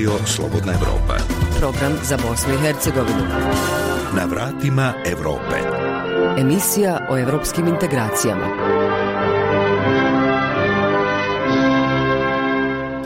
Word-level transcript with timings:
Radio 0.00 0.26
Slobodna 0.26 0.72
Evropa. 0.72 1.16
Program 1.58 1.92
za 2.04 2.16
Bosnu 2.16 2.54
i 2.54 2.58
Hercegovinu. 2.58 3.24
Na 4.16 4.24
vratima 4.24 4.92
Evrope. 5.06 5.56
Emisija 6.38 7.06
o 7.10 7.18
evropskim 7.18 7.68
integracijama. 7.68 8.46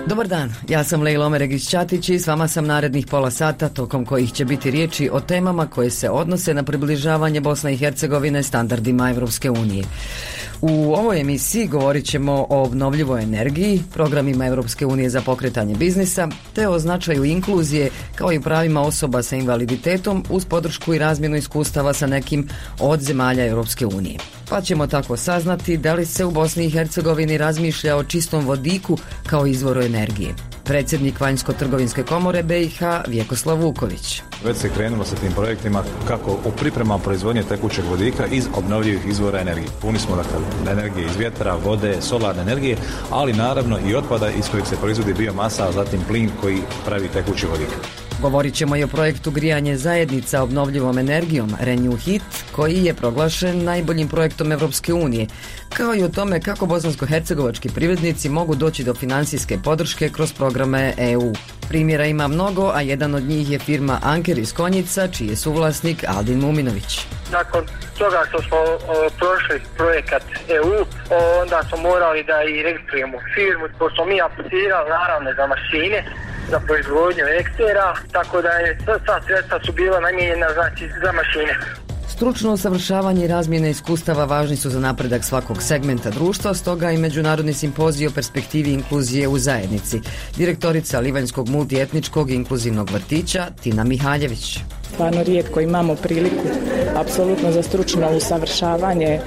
Dobar 0.07 0.29
dan, 0.29 0.55
ja 0.69 0.85
sam 0.85 1.03
Lejla 1.03 1.27
Omeregić-Ćatić 1.27 2.09
i 2.15 2.19
s 2.19 2.27
vama 2.27 2.49
sam 2.49 2.67
narednih 2.67 3.07
pola 3.07 3.31
sata 3.31 3.69
tokom 3.69 4.05
kojih 4.05 4.33
će 4.33 4.45
biti 4.45 4.71
riječi 4.71 5.11
o 5.13 5.21
temama 5.21 5.67
koje 5.67 5.91
se 5.91 6.11
odnose 6.11 6.55
na 6.55 6.63
približavanje 6.63 7.41
Bosne 7.41 7.75
i 7.75 7.77
Hercegovine 7.77 8.43
standardima 8.43 9.11
Evropske 9.11 9.51
unije. 9.51 9.85
U 10.67 10.95
ovoj 10.95 11.21
emisiji 11.21 11.67
govorit 11.67 12.05
ćemo 12.05 12.47
o 12.51 12.63
obnovljivoj 12.63 13.23
energiji, 13.23 13.83
programima 13.95 14.47
Europske 14.47 14.87
unije 14.87 15.11
za 15.11 15.21
pokretanje 15.21 15.75
biznisa, 15.75 16.29
te 16.55 16.69
o 16.69 16.79
značaju 16.79 17.25
inkluzije 17.25 17.91
kao 18.15 18.33
i 18.33 18.41
pravima 18.41 18.81
osoba 18.81 19.23
sa 19.23 19.37
invaliditetom 19.37 20.25
uz 20.31 20.45
podršku 20.45 20.95
i 20.95 20.99
razmjenu 20.99 21.37
iskustava 21.37 21.93
sa 21.93 22.07
nekim 22.07 22.49
od 22.81 23.01
zemalja 23.01 23.47
Europske 23.47 23.87
unije. 23.87 24.19
Pa 24.51 24.61
ćemo 24.61 24.87
tako 24.87 25.17
saznati 25.17 25.77
da 25.77 25.95
li 25.95 26.07
se 26.07 26.25
u 26.25 26.31
Bosni 26.31 26.67
i 26.67 26.71
Hercegovini 26.71 27.39
razmišlja 27.39 27.97
o 27.97 28.05
čistom 28.05 28.47
vodiku 28.47 28.99
kao 29.27 29.47
izvoru 29.47 29.83
energije 29.83 30.54
predsjednik 30.65 31.21
Vanjsko-trgovinske 31.21 32.03
komore 32.03 32.43
BiH 32.43 32.83
Vjekoslav 33.07 33.57
Vuković. 33.57 34.23
Već 34.45 34.57
se 34.57 34.69
krenulo 34.69 35.05
sa 35.05 35.17
tim 35.17 35.33
projektima 35.33 35.83
kako 36.09 36.33
u 36.33 36.51
pripremama 36.51 37.03
proizvodnje 37.03 37.43
tekućeg 37.43 37.85
vodika 37.85 38.27
iz 38.27 38.49
obnovljivih 38.55 39.07
izvora 39.07 39.41
energije. 39.41 39.69
Puni 39.81 39.99
smo 39.99 40.17
dakle 40.17 40.73
energije 40.73 41.07
iz 41.07 41.17
vjetra, 41.17 41.57
vode, 41.65 41.97
solarne 42.01 42.43
energije, 42.43 42.77
ali 43.11 43.33
naravno 43.33 43.79
i 43.89 43.95
otpada 43.95 44.31
iz 44.31 44.49
kojeg 44.51 44.67
se 44.67 44.77
proizvodi 44.77 45.15
biomasa, 45.15 45.69
a 45.69 45.73
zatim 45.73 46.01
plin 46.09 46.31
koji 46.41 46.59
pravi 46.87 47.09
tekući 47.09 47.47
vodik. 47.47 47.69
Govorit 48.25 48.55
ćemo 48.55 48.77
i 48.77 48.85
o 48.85 48.89
projektu 48.89 49.31
grijanje 49.31 49.77
zajednica 49.77 50.43
obnovljivom 50.43 50.99
energijom 50.99 51.51
Renew 51.61 51.97
Hit, 52.05 52.23
koji 52.53 52.85
je 52.85 52.95
proglašen 52.95 53.65
najboljim 53.65 54.09
projektom 54.09 54.53
Evropske 54.53 54.93
unije, 54.93 55.27
kao 55.77 55.95
i 55.95 56.03
o 56.03 56.09
tome 56.09 56.41
kako 56.41 56.67
bosansko-hercegovački 56.67 57.75
privrednici 57.75 58.29
mogu 58.29 58.55
doći 58.55 58.85
do 58.85 58.95
financijske 58.95 59.59
podrške 59.65 60.09
kroz 60.09 60.33
programe 60.33 60.95
EU. 60.99 61.33
Primjera 61.69 62.05
ima 62.05 62.29
mnogo, 62.29 62.71
a 62.75 62.81
jedan 62.81 63.15
od 63.15 63.23
njih 63.23 63.51
je 63.51 63.59
firma 63.59 64.01
Anker 64.03 64.39
iz 64.39 64.53
Konjica, 64.53 65.09
čiji 65.09 65.29
je 65.29 65.37
suvlasnik 65.37 66.05
Aldin 66.09 66.39
Muminović. 66.41 67.07
Nakon 67.33 67.67
toga 67.99 68.21
što 68.29 68.43
smo 68.43 68.59
prošli 69.19 69.61
projekat 69.77 70.23
EU, 70.49 70.85
onda 71.43 71.63
smo 71.69 71.79
morali 71.79 72.25
da 72.25 72.43
i 72.43 72.63
registrujemo 72.63 73.19
firmu, 73.35 73.65
pošto 73.79 73.95
smo 73.97 74.05
mi 74.05 74.21
aplicirali 74.21 74.91
naravno 74.91 75.31
za 75.37 75.47
mašine, 75.47 76.05
za 76.51 76.61
proizvodnju 76.61 77.25
ekstera, 77.41 77.95
tako 78.13 78.43
da 78.43 78.49
je 78.49 78.79
sva 79.05 79.21
sredstva 79.27 79.61
su 79.65 79.73
bila 79.73 80.01
namijenjena 80.01 80.49
znači, 80.55 80.85
za 81.05 81.13
mašine. 81.13 81.55
Stručno 82.09 82.53
usavršavanje 82.53 83.25
i 83.25 83.29
razmjene 83.29 83.71
iskustava 83.71 84.25
važni 84.25 84.57
su 84.57 84.71
za 84.71 84.81
napredak 84.81 85.25
svakog 85.25 85.63
segmenta 85.63 86.11
društva, 86.11 86.55
stoga 86.55 86.91
i 86.91 86.97
Međunarodni 86.97 87.53
simpozij 87.53 88.07
o 88.07 88.11
perspektivi 88.11 88.73
inkluzije 88.73 89.29
u 89.29 89.39
zajednici. 89.39 90.01
Direktorica 90.37 91.01
Livanjskog 91.01 91.49
multietničkog 91.49 92.31
inkluzivnog 92.31 92.91
vrtića 92.91 93.47
Tina 93.63 93.85
Mihaljević. 93.85 94.59
Stvarno 94.93 95.23
rijetko 95.23 95.61
imamo 95.61 95.95
priliku 95.95 96.49
apsolutno 96.97 97.53
za 97.53 97.63
stručno 97.63 98.11
usavršavanje 98.17 99.21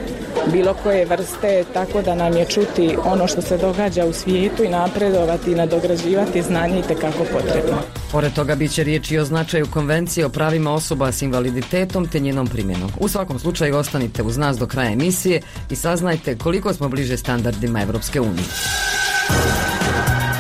bilo 0.52 0.74
koje 0.84 1.06
vrste, 1.06 1.64
tako 1.74 2.02
da 2.02 2.16
nam 2.16 2.38
je 2.38 2.46
čuti 2.46 2.98
ono 3.06 3.28
što 3.28 3.42
se 3.42 3.58
događa 3.58 4.06
u 4.06 4.14
svijetu 4.14 4.64
i 4.64 4.70
napredovati 4.70 5.52
i 5.52 5.56
nadograđivati 5.56 6.42
znanje 6.42 6.80
i 6.80 6.88
tekako 6.88 7.24
potrebno. 7.34 7.78
Pored 8.12 8.34
toga 8.34 8.56
bit 8.56 8.72
će 8.72 8.84
riječi 8.84 9.18
o 9.18 9.26
značaju 9.26 9.68
konvencije 9.74 10.26
o 10.26 10.30
pravima 10.30 10.74
osoba 10.74 11.12
s 11.12 11.22
invaliditetom 11.22 12.08
te 12.08 12.20
njenom 12.20 12.48
primjenom. 12.48 12.92
U 13.00 13.08
svakom 13.08 13.40
slučaju 13.40 13.78
ostanite 13.78 14.24
uz 14.24 14.38
nas 14.38 14.58
do 14.58 14.68
kraja 14.68 14.92
emisije 14.92 15.42
i 15.70 15.76
saznajte 15.76 16.38
koliko 16.38 16.74
smo 16.74 16.90
bliže 16.90 17.18
standardima 17.18 17.82
Evropske 17.82 18.22
unije. 18.22 18.46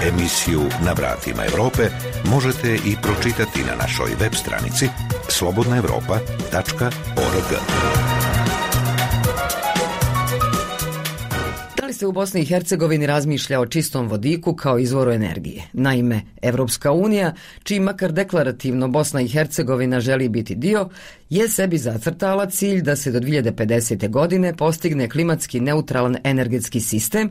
Emisiju 0.03 0.61
Na 0.85 0.93
vratima 0.93 1.45
Europe 1.45 1.89
možete 2.25 2.75
i 2.75 2.95
pročitati 3.01 3.63
na 3.63 3.75
našoj 3.75 4.15
web 4.19 4.33
stranici 4.33 4.89
slobodnaevropa.org. 5.29 8.06
se 11.97 12.07
u 12.07 12.11
Bosni 12.11 12.41
i 12.41 12.45
Hercegovini 12.45 13.05
razmišlja 13.05 13.59
o 13.59 13.65
čistom 13.65 14.07
vodiku 14.07 14.55
kao 14.55 14.79
izvoru 14.79 15.11
energije. 15.11 15.63
Naime, 15.73 16.21
Evropska 16.41 16.91
unija, 16.91 17.33
čiji 17.63 17.79
makar 17.79 18.11
deklarativno 18.11 18.87
Bosna 18.87 19.21
i 19.21 19.27
Hercegovina 19.27 19.99
želi 19.99 20.29
biti 20.29 20.55
dio, 20.55 20.89
je 21.29 21.49
sebi 21.49 21.77
zacrtala 21.77 22.45
cilj 22.45 22.81
da 22.81 22.95
se 22.95 23.11
do 23.11 23.19
2050. 23.19 24.09
godine 24.09 24.55
postigne 24.55 25.09
klimatski 25.09 25.59
neutralan 25.59 26.17
energetski 26.23 26.81
sistem, 26.81 27.29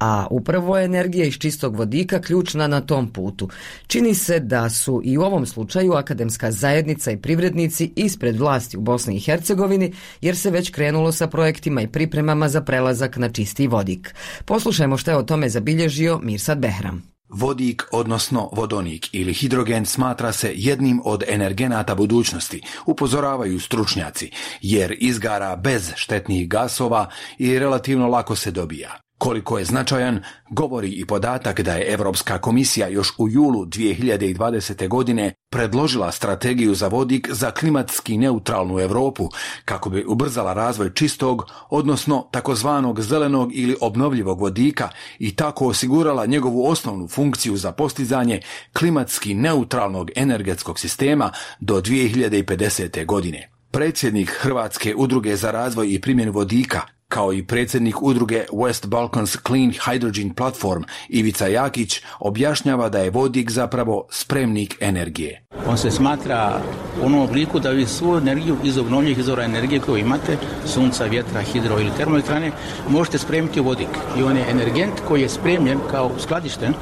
a 0.00 0.26
upravo 0.30 0.78
je 0.78 0.84
energija 0.84 1.26
iz 1.26 1.34
čistog 1.34 1.76
vodika 1.76 2.20
ključna 2.20 2.66
na 2.66 2.80
tom 2.80 3.12
putu. 3.12 3.48
Čini 3.86 4.14
se 4.14 4.40
da 4.40 4.70
su 4.70 5.00
i 5.04 5.18
u 5.18 5.22
ovom 5.22 5.46
slučaju 5.46 5.92
akademska 5.92 6.52
zajednica 6.52 7.10
i 7.10 7.16
privrednici 7.16 7.92
ispred 7.96 8.36
vlasti 8.36 8.76
u 8.76 8.80
Bosni 8.80 9.16
i 9.16 9.20
Hercegovini, 9.20 9.92
jer 10.20 10.36
se 10.36 10.50
već 10.50 10.70
krenulo 10.70 11.12
sa 11.12 11.26
projektima 11.26 11.82
i 11.82 11.88
pripremama 11.88 12.48
za 12.48 12.60
prelazak 12.60 13.16
na 13.16 13.28
čisti 13.28 13.66
vodik. 13.66 14.07
Poslušajmo 14.44 14.96
što 14.96 15.10
je 15.10 15.16
o 15.16 15.22
tome 15.22 15.48
zabilježio 15.48 16.18
Mirsad 16.22 16.58
Behram. 16.58 17.18
Vodik, 17.28 17.82
odnosno 17.92 18.48
vodonik 18.52 19.08
ili 19.12 19.32
hidrogen 19.32 19.86
smatra 19.86 20.32
se 20.32 20.52
jednim 20.54 21.00
od 21.04 21.24
energenata 21.28 21.94
budućnosti, 21.94 22.62
upozoravaju 22.86 23.60
stručnjaci, 23.60 24.30
jer 24.62 24.96
izgara 24.98 25.56
bez 25.56 25.92
štetnih 25.96 26.48
gasova 26.48 27.10
i 27.38 27.58
relativno 27.58 28.08
lako 28.08 28.36
se 28.36 28.50
dobija. 28.50 29.07
Koliko 29.18 29.58
je 29.58 29.64
značajan, 29.64 30.22
govori 30.50 30.88
i 30.88 31.04
podatak 31.04 31.60
da 31.60 31.72
je 31.72 31.92
Europska 31.92 32.38
komisija 32.38 32.88
još 32.88 33.12
u 33.18 33.28
julu 33.28 33.66
2020. 33.66 34.88
godine 34.88 35.34
predložila 35.50 36.12
strategiju 36.12 36.74
za 36.74 36.88
vodik 36.88 37.28
za 37.30 37.50
klimatski 37.50 38.18
neutralnu 38.18 38.80
Europu 38.80 39.28
kako 39.64 39.90
bi 39.90 40.04
ubrzala 40.04 40.52
razvoj 40.52 40.94
čistog, 40.94 41.42
odnosno 41.70 42.28
takozvanog 42.30 43.02
zelenog 43.02 43.50
ili 43.54 43.76
obnovljivog 43.80 44.40
vodika 44.40 44.88
i 45.18 45.36
tako 45.36 45.66
osigurala 45.66 46.26
njegovu 46.26 46.66
osnovnu 46.66 47.08
funkciju 47.08 47.56
za 47.56 47.72
postizanje 47.72 48.40
klimatski 48.72 49.34
neutralnog 49.34 50.10
energetskog 50.16 50.78
sistema 50.78 51.30
do 51.60 51.80
2050. 51.80 53.06
godine. 53.06 53.50
Predsjednik 53.70 54.30
Hrvatske 54.30 54.94
udruge 54.94 55.36
za 55.36 55.50
razvoj 55.50 55.94
i 55.94 56.00
primjenu 56.00 56.32
vodika 56.32 56.97
kao 57.08 57.32
i 57.32 57.46
predsjednik 57.46 58.02
udruge 58.02 58.44
West 58.52 58.86
Balkans 58.86 59.36
Clean 59.46 59.72
Hydrogen 59.72 60.34
Platform 60.34 60.82
Ivica 61.08 61.46
Jakić 61.46 62.02
objašnjava 62.20 62.88
da 62.88 62.98
je 62.98 63.10
vodik 63.10 63.50
zapravo 63.50 64.06
spremnik 64.10 64.76
energije. 64.80 65.42
On 65.66 65.78
se 65.78 65.90
smatra 65.90 66.60
u 67.02 67.06
onom 67.06 67.20
obliku 67.20 67.60
da 67.60 67.70
vi 67.70 67.86
svu 67.86 68.16
energiju 68.16 68.56
iz 68.64 68.78
obnovljivih 68.78 69.18
izvora 69.18 69.44
energije 69.44 69.80
koju 69.80 69.96
imate, 69.96 70.36
sunca, 70.66 71.04
vjetra, 71.04 71.40
hidro 71.40 71.80
ili 71.80 71.90
termoelektrane, 71.96 72.52
možete 72.88 73.18
spremiti 73.18 73.60
u 73.60 73.64
vodik. 73.64 73.88
I 74.18 74.22
on 74.22 74.36
je 74.36 74.50
energent 74.50 75.00
koji 75.08 75.22
je 75.22 75.28
spremljen 75.28 75.78
kao 75.90 76.10
skladišten 76.18 76.74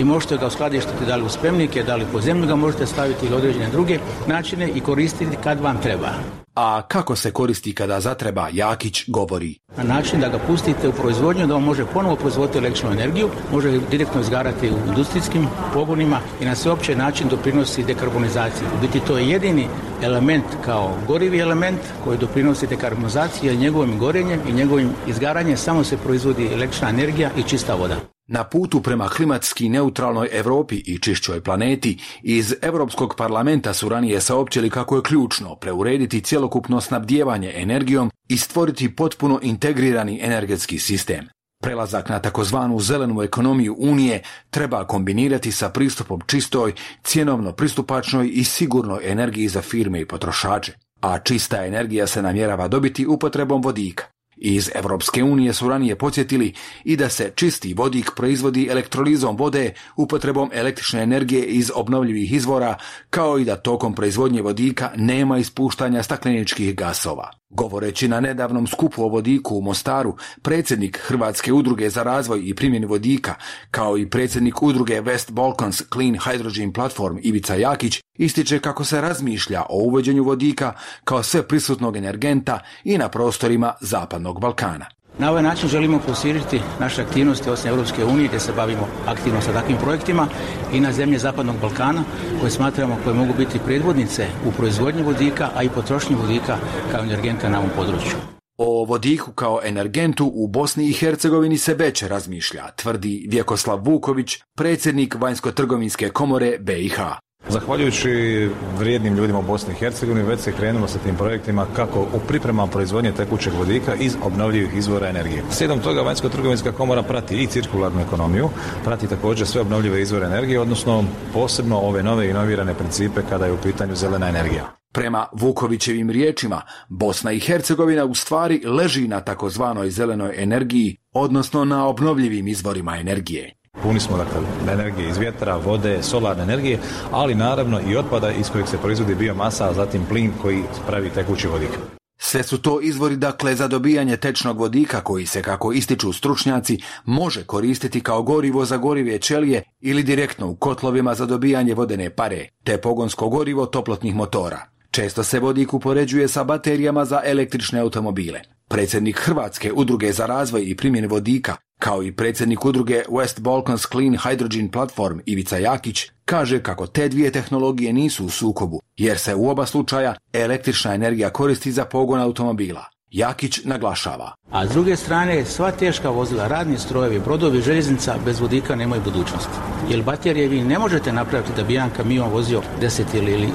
i 0.00 0.04
možete 0.04 0.36
ga 0.36 0.50
skladištiti 0.50 1.06
da 1.06 1.16
li 1.16 1.24
u 1.24 1.28
spremnike, 1.28 1.82
da 1.82 1.96
li 1.96 2.06
po 2.12 2.20
zemlju 2.20 2.46
ga 2.46 2.56
možete 2.56 2.86
staviti 2.86 3.26
ili 3.26 3.34
određene 3.34 3.70
druge 3.70 3.98
načine 4.26 4.70
i 4.74 4.80
koristiti 4.80 5.36
kad 5.44 5.60
vam 5.60 5.82
treba. 5.82 6.41
A 6.54 6.82
kako 6.88 7.16
se 7.16 7.30
koristi 7.30 7.74
kada 7.74 8.00
zatreba, 8.00 8.48
Jakić 8.52 9.04
govori. 9.08 9.58
Na 9.76 9.84
način 9.84 10.20
da 10.20 10.28
ga 10.28 10.38
pustite 10.38 10.88
u 10.88 10.92
proizvodnju, 10.92 11.46
da 11.46 11.56
on 11.56 11.62
može 11.62 11.86
ponovo 11.86 12.16
proizvoditi 12.16 12.58
električnu 12.58 12.92
energiju, 12.92 13.30
može 13.52 13.80
direktno 13.90 14.20
izgarati 14.20 14.70
u 14.70 14.88
industrijskim 14.88 15.46
pogonima 15.74 16.20
i 16.40 16.44
na 16.44 16.54
sveopće 16.54 16.96
način 16.96 17.28
doprinosi 17.28 17.84
dekarbonizaciji. 17.84 18.66
U 18.78 18.80
biti 18.80 19.00
to 19.00 19.18
je 19.18 19.28
jedini 19.28 19.68
element 20.02 20.44
kao 20.64 20.96
gorivi 21.06 21.38
element 21.38 21.80
koji 22.04 22.18
doprinosi 22.18 22.66
dekarbonizaciji, 22.66 23.48
jer 23.48 23.58
njegovim 23.58 23.98
gorenjem 23.98 24.40
i 24.48 24.52
njegovim 24.52 24.90
izgaranjem 25.06 25.56
samo 25.56 25.84
se 25.84 25.96
proizvodi 25.96 26.52
električna 26.52 26.88
energija 26.88 27.30
i 27.36 27.42
čista 27.42 27.74
voda. 27.74 28.11
Na 28.32 28.44
putu 28.44 28.80
prema 28.82 29.08
klimatski 29.08 29.68
neutralnoj 29.68 30.28
Europi 30.32 30.76
i 30.86 30.98
čišćoj 30.98 31.40
planeti 31.40 31.98
iz 32.22 32.54
Europskog 32.62 33.14
parlamenta 33.16 33.74
su 33.74 33.88
ranije 33.88 34.20
saopćili 34.20 34.70
kako 34.70 34.96
je 34.96 35.02
ključno 35.02 35.56
preurediti 35.56 36.20
cjelokupno 36.20 36.80
snabdijevanje 36.80 37.52
energijom 37.56 38.10
i 38.28 38.38
stvoriti 38.38 38.96
potpuno 38.96 39.40
integrirani 39.42 40.20
energetski 40.22 40.78
sistem. 40.78 41.28
Prelazak 41.62 42.08
na 42.08 42.18
takozvanu 42.18 42.80
zelenu 42.80 43.22
ekonomiju 43.22 43.76
Unije 43.78 44.22
treba 44.50 44.86
kombinirati 44.86 45.52
sa 45.52 45.68
pristupom 45.68 46.20
čistoj, 46.26 46.72
cjenovno 47.04 47.52
pristupačnoj 47.52 48.30
i 48.32 48.44
sigurnoj 48.44 49.10
energiji 49.10 49.48
za 49.48 49.62
firme 49.62 50.00
i 50.00 50.08
potrošače, 50.08 50.72
a 51.00 51.18
čista 51.18 51.66
energija 51.66 52.06
se 52.06 52.22
namjerava 52.22 52.68
dobiti 52.68 53.06
upotrebom 53.06 53.62
vodika. 53.62 54.04
Iz 54.36 54.70
Europske 54.74 55.22
unije 55.22 55.52
su 55.52 55.68
ranije 55.68 55.98
podsjetili 55.98 56.54
i 56.84 56.96
da 56.96 57.08
se 57.08 57.32
čisti 57.34 57.74
vodik 57.74 58.10
proizvodi 58.16 58.68
elektrolizom 58.70 59.36
vode 59.36 59.72
upotrebom 59.96 60.50
električne 60.52 61.02
energije 61.02 61.44
iz 61.44 61.70
obnovljivih 61.74 62.32
izvora, 62.32 62.76
kao 63.10 63.38
i 63.38 63.44
da 63.44 63.56
tokom 63.56 63.94
proizvodnje 63.94 64.42
vodika 64.42 64.90
nema 64.96 65.38
ispuštanja 65.38 66.02
stakleničkih 66.02 66.76
gasova. 66.76 67.30
Govoreći 67.50 68.08
na 68.08 68.20
nedavnom 68.20 68.66
skupu 68.66 69.04
o 69.04 69.08
vodiku 69.08 69.56
u 69.56 69.60
Mostaru, 69.60 70.16
predsjednik 70.42 70.98
Hrvatske 71.02 71.52
udruge 71.52 71.90
za 71.90 72.02
razvoj 72.02 72.40
i 72.44 72.54
primjenu 72.54 72.88
vodika, 72.88 73.34
kao 73.70 73.98
i 73.98 74.10
predsjednik 74.10 74.62
udruge 74.62 75.02
West 75.02 75.30
Balkans 75.30 75.82
Clean 75.92 76.14
Hydrogen 76.14 76.72
Platform 76.72 77.18
Ivica 77.22 77.54
Jakić, 77.54 78.00
ističe 78.18 78.58
kako 78.58 78.84
se 78.84 79.00
razmišlja 79.00 79.62
o 79.62 79.78
uvođenju 79.78 80.24
vodika 80.24 80.72
kao 81.04 81.22
sve 81.22 81.48
prisutnog 81.48 81.96
energenta 81.96 82.58
i 82.84 82.98
na 82.98 83.08
prostorima 83.08 83.74
Zapadnog 83.80 84.21
Balkana. 84.40 84.86
Na 85.18 85.30
ovaj 85.30 85.42
način 85.42 85.68
želimo 85.68 85.98
posiriti 86.06 86.60
naše 86.80 87.02
aktivnosti 87.02 87.50
osim 87.50 87.70
Europske 87.70 88.04
unije 88.04 88.28
gdje 88.28 88.40
se 88.40 88.52
bavimo 88.52 88.88
aktivno 89.06 89.40
sa 89.40 89.52
takvim 89.52 89.76
projektima 89.76 90.26
i 90.72 90.80
na 90.80 90.92
zemlje 90.92 91.18
Zapadnog 91.18 91.56
Balkana 91.60 92.04
koje 92.40 92.50
smatramo 92.50 92.96
koje 93.04 93.14
mogu 93.14 93.32
biti 93.38 93.58
predvodnice 93.66 94.26
u 94.46 94.52
proizvodnji 94.52 95.02
vodika, 95.02 95.48
a 95.54 95.62
i 95.62 95.68
potrošnji 95.68 96.16
vodika 96.16 96.56
kao 96.90 97.02
energenta 97.02 97.48
na 97.48 97.58
ovom 97.58 97.70
području. 97.76 98.16
O 98.58 98.84
vodiku 98.84 99.32
kao 99.32 99.60
energentu 99.64 100.32
u 100.34 100.48
Bosni 100.48 100.88
i 100.88 100.92
Hercegovini 100.92 101.58
se 101.58 101.74
već 101.74 102.02
razmišlja, 102.02 102.70
tvrdi 102.76 103.26
Vjekoslav 103.30 103.78
Vuković, 103.84 104.38
predsjednik 104.56 105.14
Vanjsko-trgovinske 105.14 106.10
komore 106.10 106.58
BiH. 106.58 107.00
Zahvaljujući 107.48 108.48
vrijednim 108.78 109.14
ljudima 109.14 109.38
u 109.38 109.42
Bosni 109.42 109.72
i 109.72 109.76
Hercegovini 109.76 110.26
već 110.26 110.40
se 110.40 110.52
krenulo 110.52 110.88
sa 110.88 110.98
tim 110.98 111.16
projektima 111.16 111.66
kako 111.76 112.00
u 112.00 112.18
pripremama 112.28 112.72
proizvodnje 112.72 113.12
tekućeg 113.12 113.52
vodika 113.58 113.94
iz 113.94 114.16
obnovljivih 114.22 114.76
izvora 114.76 115.08
energije. 115.08 115.42
Slijedom 115.50 115.80
toga 115.80 116.02
Vanjsko 116.02 116.28
trgovinska 116.28 116.72
komora 116.72 117.02
prati 117.02 117.42
i 117.42 117.46
cirkularnu 117.46 118.00
ekonomiju, 118.00 118.48
prati 118.84 119.06
također 119.06 119.46
sve 119.46 119.60
obnovljive 119.60 120.02
izvore 120.02 120.26
energije, 120.26 120.60
odnosno 120.60 121.04
posebno 121.32 121.78
ove 121.78 122.02
nove 122.02 122.30
inovirane 122.30 122.74
principe 122.74 123.22
kada 123.28 123.46
je 123.46 123.52
u 123.52 123.62
pitanju 123.62 123.94
zelena 123.94 124.28
energija. 124.28 124.76
Prema 124.92 125.26
Vukovićevim 125.32 126.10
riječima, 126.10 126.62
Bosna 126.88 127.32
i 127.32 127.40
Hercegovina 127.40 128.04
u 128.04 128.14
stvari 128.14 128.62
leži 128.66 129.08
na 129.08 129.20
takozvanoj 129.20 129.90
zelenoj 129.90 130.34
energiji, 130.42 130.96
odnosno 131.12 131.64
na 131.64 131.86
obnovljivim 131.86 132.48
izvorima 132.48 132.96
energije. 132.96 133.61
Puni 133.82 134.00
smo 134.00 134.16
dakle 134.16 134.40
energije 134.72 135.08
iz 135.08 135.18
vjetra, 135.18 135.56
vode, 135.56 136.02
solarne 136.02 136.42
energije, 136.42 136.78
ali 137.10 137.34
naravno 137.34 137.80
i 137.88 137.96
otpada 137.96 138.30
iz 138.30 138.50
kojeg 138.50 138.68
se 138.68 138.78
proizvodi 138.78 139.14
biomasa, 139.14 139.68
a 139.68 139.74
zatim 139.74 140.02
plin 140.08 140.32
koji 140.42 140.62
pravi 140.86 141.10
tekući 141.10 141.48
vodik. 141.48 141.70
Sve 142.18 142.42
su 142.42 142.62
to 142.62 142.80
izvori 142.80 143.16
dakle 143.16 143.54
za 143.54 143.68
dobijanje 143.68 144.16
tečnog 144.16 144.58
vodika 144.58 145.00
koji 145.00 145.26
se, 145.26 145.42
kako 145.42 145.72
ističu 145.72 146.12
stručnjaci, 146.12 146.78
može 147.04 147.44
koristiti 147.44 148.00
kao 148.00 148.22
gorivo 148.22 148.64
za 148.64 148.76
gorive 148.76 149.18
čelije 149.18 149.62
ili 149.80 150.02
direktno 150.02 150.48
u 150.48 150.54
kotlovima 150.54 151.14
za 151.14 151.26
dobijanje 151.26 151.74
vodene 151.74 152.10
pare, 152.10 152.48
te 152.64 152.78
pogonsko 152.78 153.28
gorivo 153.28 153.66
toplotnih 153.66 154.14
motora. 154.14 154.60
Često 154.90 155.24
se 155.24 155.40
vodik 155.40 155.74
upoređuje 155.74 156.28
sa 156.28 156.44
baterijama 156.44 157.04
za 157.04 157.20
električne 157.24 157.80
automobile. 157.80 158.40
Predsjednik 158.68 159.18
Hrvatske 159.18 159.72
udruge 159.72 160.12
za 160.12 160.26
razvoj 160.26 160.62
i 160.66 160.76
primjen 160.76 161.06
vodika 161.06 161.56
kao 161.82 162.02
i 162.02 162.12
predsjednik 162.12 162.64
udruge 162.64 163.02
West 163.08 163.40
Balkans 163.40 163.86
Clean 163.92 164.16
Hydrogen 164.16 164.70
Platform 164.70 165.20
Ivica 165.26 165.58
Jakić 165.58 166.10
kaže 166.24 166.62
kako 166.62 166.86
te 166.86 167.08
dvije 167.08 167.32
tehnologije 167.32 167.92
nisu 167.92 168.26
u 168.26 168.30
sukobu, 168.30 168.80
jer 168.96 169.18
se 169.18 169.34
u 169.34 169.48
oba 169.50 169.66
slučaja 169.66 170.14
električna 170.32 170.94
energija 170.94 171.30
koristi 171.30 171.72
za 171.72 171.84
pogon 171.84 172.20
automobila. 172.20 172.91
Jakić 173.12 173.60
naglašava. 173.64 174.32
A 174.50 174.66
s 174.66 174.70
druge 174.70 174.96
strane, 174.96 175.44
sva 175.44 175.70
teška 175.70 176.10
vozila, 176.10 176.48
radni 176.48 176.78
strojevi, 176.78 177.20
brodovi, 177.20 177.60
željeznica 177.60 178.14
bez 178.24 178.40
vodika 178.40 178.76
nemaju 178.76 179.02
budućnosti. 179.04 179.58
Jer 179.90 180.02
baterije 180.02 180.48
vi 180.48 180.62
ne 180.62 180.78
možete 180.78 181.12
napraviti 181.12 181.52
da 181.56 181.62
bi 181.62 181.74
jedan 181.74 181.90
kamion 181.96 182.30
vozio 182.30 182.62
10 182.80 183.02
ili, 183.14 183.32
ili 183.32 183.48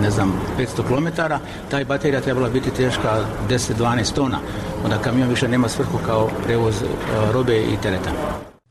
ne 0.00 0.10
znam 0.10 0.40
500 0.58 0.88
km, 0.88 1.22
taj 1.70 1.84
baterija 1.84 2.20
trebala 2.20 2.48
biti 2.48 2.70
teška 2.70 3.24
10-12 3.48 4.14
tona. 4.14 4.38
Onda 4.84 4.98
kamion 4.98 5.28
više 5.28 5.48
nema 5.48 5.68
svrhu 5.68 5.98
kao 6.06 6.30
prevoz 6.44 6.82
e, 6.82 6.86
robe 7.32 7.56
i 7.56 7.76
tereta. 7.82 8.10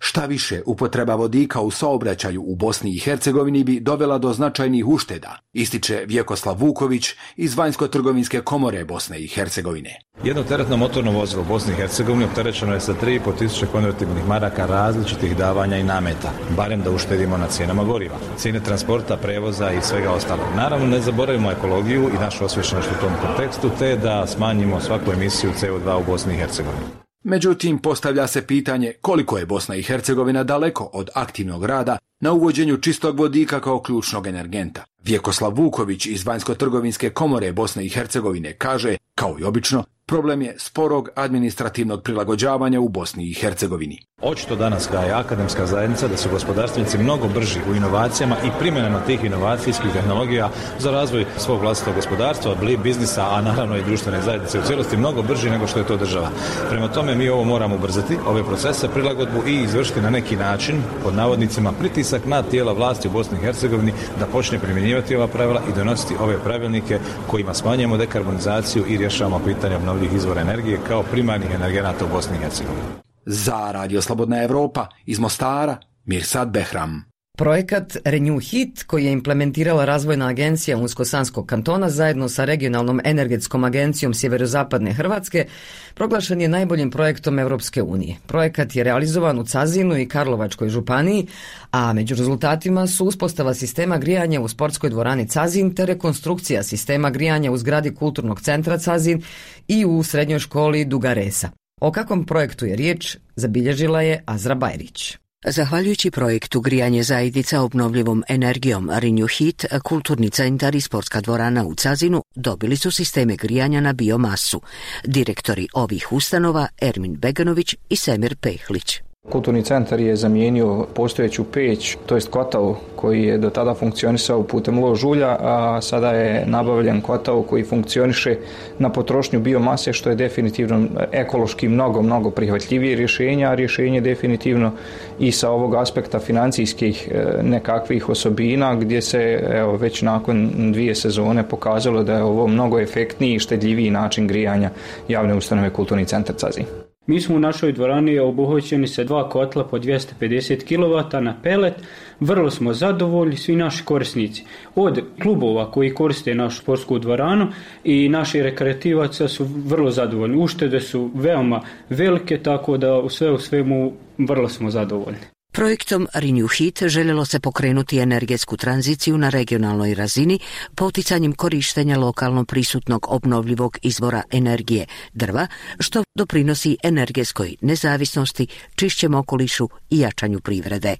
Šta 0.05 0.25
više, 0.25 0.61
upotreba 0.65 1.15
vodika 1.15 1.61
u 1.61 1.71
saobraćaju 1.71 2.43
u 2.47 2.55
Bosni 2.55 2.95
i 2.95 2.99
Hercegovini 2.99 3.63
bi 3.63 3.79
dovela 3.79 4.17
do 4.17 4.33
značajnih 4.33 4.87
ušteda, 4.87 5.37
ističe 5.53 6.03
Vjekoslav 6.07 6.57
Vuković 6.59 7.09
iz 7.35 7.55
Vanjsko-trgovinske 7.55 8.41
komore 8.41 8.85
Bosne 8.85 9.19
i 9.19 9.27
Hercegovine. 9.27 9.99
Jedno 10.23 10.43
teretno 10.43 10.77
motorno 10.77 11.11
vozilo 11.11 11.41
u 11.41 11.45
Bosni 11.45 11.73
i 11.73 11.75
Hercegovini 11.75 12.25
opterećeno 12.25 12.73
je 12.73 12.79
sa 12.79 12.93
3,5 12.93 13.37
tisuće 13.39 13.65
konvertibilnih 13.65 14.27
maraka 14.27 14.65
različitih 14.65 15.37
davanja 15.37 15.77
i 15.77 15.83
nameta, 15.83 16.31
barem 16.57 16.81
da 16.81 16.91
uštedimo 16.91 17.37
na 17.37 17.47
cijenama 17.47 17.83
goriva, 17.83 18.15
cijene 18.37 18.59
transporta, 18.59 19.17
prevoza 19.17 19.71
i 19.71 19.81
svega 19.81 20.11
ostalog. 20.11 20.47
Naravno, 20.55 20.87
ne 20.87 21.01
zaboravimo 21.01 21.51
ekologiju 21.51 22.09
i 22.09 22.19
našu 22.19 22.45
osvješćenost 22.45 22.89
u 22.91 23.01
tom 23.01 23.11
kontekstu, 23.21 23.69
te 23.79 23.95
da 23.95 24.27
smanjimo 24.27 24.81
svaku 24.81 25.11
emisiju 25.11 25.51
CO2 25.61 26.01
u 26.01 26.03
Bosni 26.05 26.33
i 26.33 26.37
Hercegovini. 26.37 27.02
Međutim, 27.23 27.79
postavlja 27.79 28.27
se 28.27 28.47
pitanje 28.47 28.93
koliko 29.01 29.37
je 29.37 29.45
Bosna 29.45 29.75
i 29.75 29.83
Hercegovina 29.83 30.43
daleko 30.43 30.89
od 30.93 31.09
aktivnog 31.13 31.65
rada 31.65 31.97
na 32.19 32.31
uvođenju 32.31 32.77
čistog 32.77 33.19
vodika 33.19 33.59
kao 33.59 33.81
ključnog 33.81 34.27
energenta. 34.27 34.83
Vjekoslav 35.03 35.53
Vuković 35.55 36.05
iz 36.05 36.25
Vanjsko-trgovinske 36.25 37.09
komore 37.09 37.51
Bosne 37.51 37.85
i 37.85 37.89
Hercegovine 37.89 38.53
kaže, 38.53 38.97
kao 39.15 39.35
i 39.39 39.43
obično, 39.43 39.83
problem 40.05 40.41
je 40.41 40.55
sporog 40.59 41.09
administrativnog 41.15 42.03
prilagođavanja 42.03 42.79
u 42.79 42.89
Bosni 42.89 43.29
i 43.29 43.33
Hercegovini. 43.33 43.99
Očito 44.21 44.55
danas 44.55 44.87
kao 44.87 45.03
je 45.03 45.11
akademska 45.11 45.65
zajednica 45.65 46.07
da 46.07 46.17
su 46.17 46.29
gospodarstvenici 46.29 46.97
mnogo 46.97 47.27
brži 47.27 47.59
u 47.71 47.75
inovacijama 47.75 48.35
i 48.45 48.49
primjenama 48.59 48.99
tih 48.99 49.23
inovacijskih 49.23 49.91
tehnologija 49.93 50.49
za 50.79 50.91
razvoj 50.91 51.25
svog 51.37 51.61
vlastitog 51.61 51.95
gospodarstva, 51.95 52.55
biznisa, 52.83 53.27
a 53.29 53.41
naravno 53.41 53.77
i 53.77 53.83
društvene 53.83 54.21
zajednice 54.21 54.59
u 54.59 54.63
cijelosti 54.63 54.97
mnogo 54.97 55.21
brži 55.21 55.49
nego 55.49 55.67
što 55.67 55.79
je 55.79 55.87
to 55.87 55.97
država. 55.97 56.29
Prema 56.69 56.87
tome 56.87 57.15
mi 57.15 57.29
ovo 57.29 57.43
moramo 57.43 57.75
ubrzati, 57.75 58.17
ove 58.27 58.43
procese, 58.43 58.87
prilagodbu 58.87 59.47
i 59.47 59.55
izvršiti 59.55 60.01
na 60.01 60.09
neki 60.09 60.35
način, 60.35 60.81
pod 61.03 61.15
navodnicima, 61.15 61.71
pritisak 61.71 62.25
na 62.25 62.43
tijela 62.43 62.73
vlasti 62.73 63.07
u 63.07 63.11
Bosni 63.11 63.37
i 63.37 63.41
Hercegovini 63.41 63.93
da 64.19 64.25
počne 64.25 64.59
primjenjivati 64.59 65.15
ova 65.15 65.27
pravila 65.27 65.61
i 65.69 65.75
donositi 65.75 66.15
ove 66.19 66.37
pravilnike 66.43 66.99
kojima 67.27 67.53
smanjujemo 67.53 67.97
dekarbonizaciju 67.97 68.85
i 68.87 68.97
rješavamo 68.97 69.39
pitanje 69.45 69.75
izvora 70.01 70.41
energije 70.41 70.79
kao 70.87 71.03
primarnih 71.03 71.49
energenata 71.55 72.05
u 72.05 72.07
Bosni 72.07 72.37
i 72.37 72.39
Hercegovini. 72.39 72.83
Za 73.25 73.71
Radio 73.71 74.01
Slobodna 74.01 74.43
Europa 74.43 74.87
iz 75.05 75.19
Mostara, 75.19 75.77
Mirsad 76.05 76.49
Behram. 76.49 77.12
Projekat 77.37 77.97
Renew 78.05 78.39
Hit, 78.39 78.83
koji 78.83 79.05
je 79.05 79.11
implementirala 79.11 79.85
razvojna 79.85 80.27
agencija 80.27 80.77
Unsko-Sanskog 80.77 81.45
kantona 81.45 81.89
zajedno 81.89 82.29
sa 82.29 82.45
regionalnom 82.45 83.01
energetskom 83.03 83.63
agencijom 83.63 84.13
Sjeverozapadne 84.13 84.93
Hrvatske, 84.93 85.45
proglašen 85.93 86.41
je 86.41 86.47
najboljim 86.47 86.91
projektom 86.91 87.39
Europske 87.39 87.81
unije. 87.81 88.17
Projekat 88.27 88.75
je 88.75 88.83
realizovan 88.83 89.39
u 89.39 89.43
Cazinu 89.43 89.97
i 89.97 90.07
Karlovačkoj 90.07 90.69
županiji, 90.69 91.27
a 91.71 91.93
među 91.93 92.15
rezultatima 92.15 92.87
su 92.87 93.05
uspostava 93.05 93.53
sistema 93.53 93.97
grijanja 93.97 94.41
u 94.41 94.47
sportskoj 94.47 94.89
dvorani 94.89 95.27
Cazin 95.27 95.75
te 95.75 95.85
rekonstrukcija 95.85 96.63
sistema 96.63 97.09
grijanja 97.09 97.51
u 97.51 97.57
zgradi 97.57 97.95
kulturnog 97.95 98.41
centra 98.41 98.77
Cazin 98.77 99.21
i 99.67 99.85
u 99.85 100.03
srednjoj 100.03 100.39
školi 100.39 100.85
Dugaresa. 100.85 101.49
O 101.81 101.91
kakvom 101.91 102.25
projektu 102.25 102.65
je 102.65 102.75
riječ, 102.75 103.17
zabilježila 103.35 104.01
je 104.01 104.23
Azra 104.25 104.55
Bajrić. 104.55 105.22
Zahvaljujući 105.45 106.11
projektu 106.11 106.61
Grijanje 106.61 107.03
zajednica 107.03 107.61
obnovljivom 107.61 108.23
energijom 108.27 108.89
Renew 108.89 109.37
Heat, 109.37 109.81
kulturni 109.83 110.29
centar 110.29 110.75
i 110.75 110.81
sportska 110.81 111.21
dvorana 111.21 111.65
u 111.65 111.75
Cazinu 111.75 112.23
dobili 112.35 112.77
su 112.77 112.91
sisteme 112.91 113.35
grijanja 113.35 113.81
na 113.81 113.93
biomasu. 113.93 114.61
Direktori 115.05 115.67
ovih 115.73 116.11
ustanova 116.11 116.67
Ermin 116.81 117.15
Beganović 117.15 117.75
i 117.89 117.95
Semir 117.95 118.35
Pehlić. 118.35 119.12
Kulturni 119.29 119.63
centar 119.63 119.99
je 119.99 120.15
zamijenio 120.15 120.85
postojeću 120.93 121.43
peć, 121.43 121.97
to 122.05 122.15
jest 122.15 122.29
kotao 122.29 122.75
koji 122.95 123.23
je 123.23 123.37
do 123.37 123.49
tada 123.49 123.73
funkcionisao 123.73 124.43
putem 124.43 124.79
ložulja, 124.79 125.37
a 125.39 125.81
sada 125.81 126.11
je 126.11 126.45
nabavljen 126.45 127.01
kotao 127.01 127.41
koji 127.43 127.63
funkcioniše 127.63 128.35
na 128.79 128.89
potrošnju 128.89 129.39
biomase, 129.39 129.93
što 129.93 130.09
je 130.09 130.15
definitivno 130.15 130.87
ekološki 131.11 131.67
mnogo, 131.67 132.01
mnogo 132.01 132.31
prihvatljivije 132.31 132.95
rješenja, 132.95 133.49
a 133.49 133.55
rješenje 133.55 134.01
definitivno 134.01 134.71
i 135.19 135.31
sa 135.31 135.49
ovog 135.49 135.75
aspekta 135.75 136.19
financijskih 136.19 137.09
e, 137.11 137.43
nekakvih 137.43 138.09
osobina, 138.09 138.75
gdje 138.75 139.01
se 139.01 139.43
evo, 139.51 139.77
već 139.77 140.01
nakon 140.01 140.51
dvije 140.71 140.95
sezone 140.95 141.49
pokazalo 141.49 142.03
da 142.03 142.13
je 142.13 142.23
ovo 142.23 142.47
mnogo 142.47 142.79
efektniji 142.79 143.35
i 143.35 143.39
štedljiviji 143.39 143.91
način 143.91 144.27
grijanja 144.27 144.69
javne 145.07 145.35
ustanove 145.35 145.69
Kulturni 145.69 146.05
centar 146.05 146.35
Cazin. 146.35 146.82
Mi 147.07 147.21
smo 147.21 147.35
u 147.35 147.39
našoj 147.39 147.71
dvorani 147.71 148.19
obuhvaćeni 148.19 148.87
sa 148.87 149.03
dva 149.03 149.29
kotla 149.29 149.63
po 149.63 149.79
250 149.79 150.65
kW 150.67 151.19
na 151.19 151.35
pelet. 151.43 151.73
Vrlo 152.19 152.49
smo 152.49 152.73
zadovoljni, 152.73 153.37
svi 153.37 153.55
naši 153.55 153.85
korisnici. 153.85 154.43
Od 154.75 155.01
klubova 155.21 155.71
koji 155.71 155.93
koriste 155.93 156.35
našu 156.35 156.61
sportsku 156.61 156.99
dvoranu 156.99 157.47
i 157.83 158.09
naši 158.09 158.43
rekreativaca 158.43 159.27
su 159.27 159.47
vrlo 159.65 159.91
zadovoljni. 159.91 160.43
Uštede 160.43 160.79
su 160.79 161.11
veoma 161.15 161.61
velike, 161.89 162.37
tako 162.37 162.77
da 162.77 163.09
sve 163.09 163.31
u 163.31 163.37
svemu 163.37 163.93
vrlo 164.17 164.49
smo 164.49 164.69
zadovoljni. 164.69 165.19
Projektom 165.55 166.07
Renew 166.13 166.47
Heat 166.57 166.91
željelo 166.91 167.25
se 167.25 167.39
pokrenuti 167.39 167.99
energetsku 167.99 168.57
tranziciju 168.57 169.17
na 169.17 169.29
regionalnoj 169.29 169.93
razini 169.93 170.39
poticanjem 170.75 171.33
korištenja 171.33 171.97
lokalno 171.97 172.45
prisutnog 172.45 173.05
obnovljivog 173.09 173.77
izvora 173.81 174.23
energije 174.31 174.85
drva, 175.13 175.47
što 175.79 176.03
doprinosi 176.15 176.77
energetskoj 176.83 177.55
nezavisnosti, 177.61 178.47
čišćem 178.75 179.15
okolišu 179.15 179.69
i 179.89 179.99
jačanju 179.99 180.39
privrede. 180.39 180.95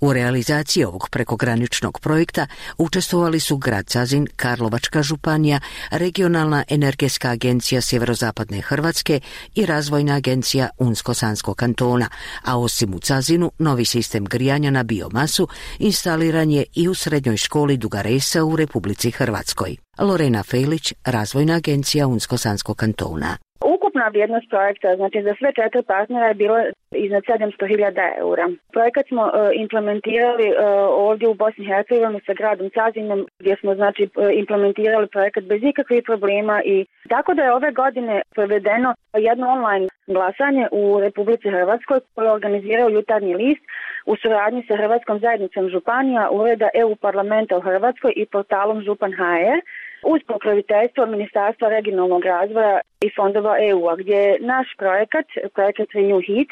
U 0.00 0.12
realizaciji 0.12 0.84
ovog 0.84 1.08
prekograničnog 1.10 2.00
projekta 2.00 2.46
učestvovali 2.78 3.40
su 3.40 3.56
Grad 3.56 3.86
Cazin, 3.86 4.26
Karlovačka 4.36 5.02
županija, 5.02 5.60
Regionalna 5.90 6.64
energetska 6.68 7.30
agencija 7.30 7.80
Sjeverozapadne 7.80 8.60
Hrvatske 8.60 9.20
i 9.54 9.66
Razvojna 9.66 10.14
agencija 10.14 10.68
Unsko-Sanskog 10.78 11.54
kantona, 11.54 12.08
a 12.44 12.58
osim 12.58 12.94
u 12.94 12.98
Cazinu, 12.98 13.52
Novi 13.58 13.84
sistem 13.94 14.24
grijanja 14.24 14.70
na 14.70 14.82
biomasu 14.82 15.48
instaliran 15.78 16.50
je 16.50 16.64
i 16.74 16.88
u 16.88 16.94
srednjoj 16.94 17.36
školi 17.36 17.76
Dugaresa 17.76 18.44
u 18.44 18.56
Republici 18.56 19.10
Hrvatskoj. 19.10 19.76
Lorena 19.98 20.42
Felić, 20.42 20.92
Razvojna 21.04 21.54
agencija 21.54 22.06
Unsko-Sanskog 22.06 22.76
kantona. 22.76 23.36
Ukupna 23.94 24.08
vrijednost 24.08 24.48
projekta, 24.50 24.96
znači 24.96 25.22
za 25.22 25.34
sve 25.38 25.52
četiri 25.58 25.82
partnera 25.82 26.26
je 26.26 26.34
bilo 26.34 26.56
iznad 27.04 27.22
700.000 27.22 28.18
eura. 28.18 28.46
Projekat 28.72 29.06
smo 29.08 29.22
uh, 29.22 29.32
implementirali 29.54 30.48
uh, 30.48 30.56
ovdje 31.06 31.28
u 31.28 31.34
Bosni 31.34 31.64
i 31.64 31.68
Hercegovini 31.68 32.20
sa 32.26 32.32
gradom 32.32 32.70
Cazinom 32.76 33.26
gdje 33.40 33.56
smo 33.60 33.74
znači 33.74 34.02
uh, 34.04 34.28
implementirali 34.42 35.06
projekat 35.06 35.44
bez 35.44 35.60
ikakvih 35.62 36.02
problema 36.04 36.62
i 36.64 36.86
tako 37.08 37.34
da 37.34 37.42
je 37.42 37.54
ove 37.54 37.70
godine 37.72 38.22
provedeno 38.34 38.94
jedno 39.28 39.46
online 39.48 39.86
glasanje 40.06 40.68
u 40.72 41.00
Republici 41.00 41.50
Hrvatskoj 41.50 42.00
koje 42.14 42.30
organizirao 42.30 42.88
jutarnji 42.88 43.34
list 43.34 43.64
u 44.06 44.16
suradnji 44.16 44.64
sa 44.68 44.76
Hrvatskom 44.76 45.18
zajednicom 45.18 45.68
županija, 45.68 46.28
ureda 46.30 46.68
EU 46.74 46.96
parlamenta 46.96 47.56
u 47.56 47.60
Hrvatskoj 47.60 48.12
i 48.16 48.26
portalom 48.26 48.82
Župan 48.82 49.12
HR 49.12 49.58
uz 50.04 50.20
pokroviteljstvo 50.26 51.06
Ministarstva 51.06 51.68
regionalnog 51.68 52.24
razvoja 52.24 52.80
i 53.00 53.10
fondova 53.16 53.56
EU-a, 53.70 53.96
gdje 53.96 54.16
je 54.16 54.38
naš 54.40 54.66
projekat, 54.78 55.26
projekat 55.54 55.88
Renew 55.88 56.20
Heat, 56.26 56.48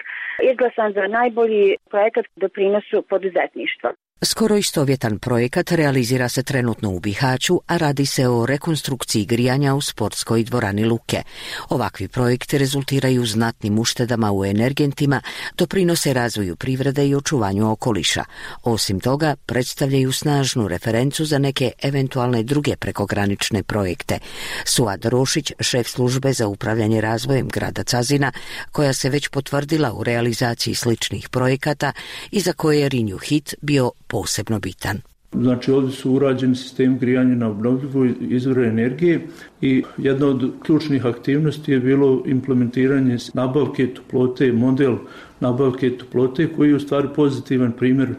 izglasan 0.50 0.92
za 0.92 1.06
najbolji 1.06 1.76
projekat 1.90 2.26
doprinosu 2.37 3.02
poduzetništva. 3.02 3.92
Skoro 4.25 4.57
istovjetan 4.57 5.19
projekat 5.19 5.71
realizira 5.73 6.29
se 6.29 6.43
trenutno 6.43 6.91
u 6.91 7.00
Bihaću, 7.00 7.61
a 7.67 7.76
radi 7.76 8.07
se 8.07 8.29
o 8.29 8.47
rekonstrukciji 8.47 9.25
grijanja 9.25 9.75
u 9.75 9.81
sportskoj 9.81 10.45
dvorani 10.45 10.85
Luke. 10.85 11.23
Ovakvi 11.69 12.09
projekti 12.09 12.59
rezultiraju 12.59 13.26
znatnim 13.26 13.79
uštedama 13.79 14.33
u 14.33 14.45
energentima, 14.45 15.21
doprinose 15.59 16.12
razvoju 16.12 16.57
privrede 16.57 17.09
i 17.09 17.14
očuvanju 17.14 17.71
okoliša. 17.71 18.25
Osim 18.62 19.00
toga, 19.00 19.37
predstavljaju 19.47 20.12
snažnu 20.12 20.69
referencu 20.69 21.25
za 21.25 21.38
neke 21.38 21.73
eventualne 21.83 22.43
druge 22.43 22.76
prekogranične 22.76 23.62
projekte. 23.62 24.19
Suad 24.64 25.05
Rošić, 25.05 25.52
šef 25.61 25.88
službe 25.88 26.33
za 26.33 26.47
upravljanje 26.47 27.00
razvojem 27.00 27.49
grada 27.49 27.85
Cazina, 27.85 28.33
koja 28.73 28.93
se 28.93 29.11
već 29.11 29.29
potvrdila 29.29 29.93
u 29.93 30.05
realizaciji 30.05 30.75
sličnih 30.75 31.29
projekata 31.29 31.93
i 32.31 32.41
za 32.41 32.52
koje 32.52 32.81
je 32.81 32.88
Rinju 32.88 33.19
Hit 33.19 33.55
bio 33.61 33.91
posebno 34.12 34.59
bitan. 34.61 35.00
Znači 35.33 35.73
ovdje 35.73 35.92
su 35.92 36.12
urađeni 36.12 36.57
sistem 36.57 36.99
grijanja 36.99 37.35
na 37.35 37.49
obnovljivu 37.49 38.07
izvore 38.21 38.66
energije 38.66 39.26
i 39.61 39.83
jedna 39.99 40.26
od 40.26 40.50
ključnih 40.62 41.07
aktivnosti 41.07 41.73
je 41.73 41.81
bilo 41.81 42.23
implementiranje 42.26 43.16
nabavke 43.35 43.87
toplote, 43.95 44.52
model 44.52 44.97
nabavke 45.40 45.90
toplote 45.97 46.49
koji 46.57 46.69
je 46.69 46.76
u 46.76 46.81
stvari 46.81 47.09
pozitivan 47.16 47.73
primjer 47.73 48.14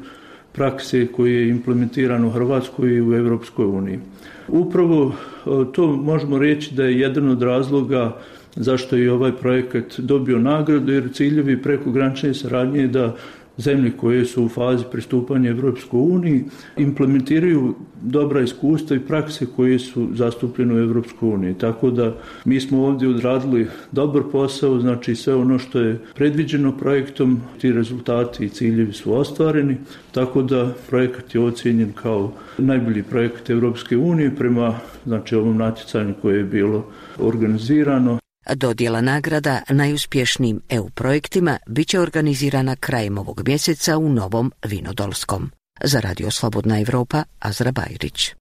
prakse 0.52 1.08
koji 1.08 1.34
je 1.34 1.50
implementiran 1.50 2.26
u 2.26 2.30
Hrvatskoj 2.30 2.90
i 2.94 3.02
u 3.02 3.14
Europskoj 3.14 3.66
uniji. 3.66 4.00
Upravo 4.48 5.12
e, 5.12 5.50
to 5.74 5.88
možemo 5.88 6.40
reći 6.40 6.74
da 6.76 6.84
je 6.84 7.00
jedan 7.00 7.30
od 7.30 7.42
razloga 7.42 8.18
zašto 8.56 8.96
je 8.96 9.12
ovaj 9.12 9.32
projekat 9.32 10.00
dobio 10.00 10.40
nagradu 10.40 10.92
jer 10.92 11.14
ciljevi 11.14 11.62
prekogranične 11.62 12.34
saradnje 12.34 12.82
je 12.82 12.88
da 12.88 13.16
zemlje 13.58 13.92
koje 13.98 14.26
su 14.26 14.46
u 14.46 14.50
fazi 14.50 14.84
pristupanja 14.92 15.50
Evropskoj 15.50 16.00
uniji 16.00 16.44
implementiraju 16.78 17.76
dobra 18.02 18.42
iskustva 18.42 18.96
i 18.96 19.00
prakse 19.00 19.46
koje 19.56 19.80
su 19.80 20.08
zastupljene 20.14 20.74
u 20.74 20.80
Evropskoj 20.80 21.30
uniji. 21.30 21.54
Tako 21.54 21.92
da 21.92 22.16
mi 22.46 22.60
smo 22.60 22.86
ovdje 22.86 23.10
odradili 23.10 23.68
dobar 23.92 24.24
posao, 24.32 24.80
znači 24.80 25.16
sve 25.16 25.36
ono 25.36 25.60
što 25.60 25.80
je 25.80 26.00
predviđeno 26.16 26.78
projektom, 26.78 27.42
ti 27.62 27.72
rezultati 27.72 28.46
i 28.46 28.50
ciljevi 28.50 28.94
su 28.94 29.14
ostvareni, 29.14 29.78
tako 30.12 30.42
da 30.42 30.74
projekat 30.90 31.36
je 31.36 31.42
ocjenjen 31.42 31.92
kao 31.96 32.34
najbolji 32.58 33.04
projekat 33.04 33.50
Evropske 33.50 33.98
unije 33.98 34.36
prema 34.36 34.80
znači 35.06 35.36
ovom 35.36 35.58
natjecanju 35.58 36.14
koje 36.22 36.38
je 36.38 36.44
bilo 36.44 36.86
organizirano 37.20 38.18
Dodjela 38.56 39.02
nagrada 39.02 39.62
najuspješnijim 39.70 40.62
EU 40.70 40.90
projektima 40.90 41.58
bit 41.68 41.88
će 41.88 42.00
organizirana 42.00 42.76
krajem 42.76 43.18
ovog 43.18 43.42
mjeseca 43.48 43.98
u 43.98 44.10
Novom 44.10 44.52
Vinodolskom. 44.66 45.52
Za 45.84 46.00
Radio 46.00 46.32
Slobodna 46.32 46.80
Evropa, 46.80 47.24
Azra 47.40 47.72
Bajrić. 47.72 48.32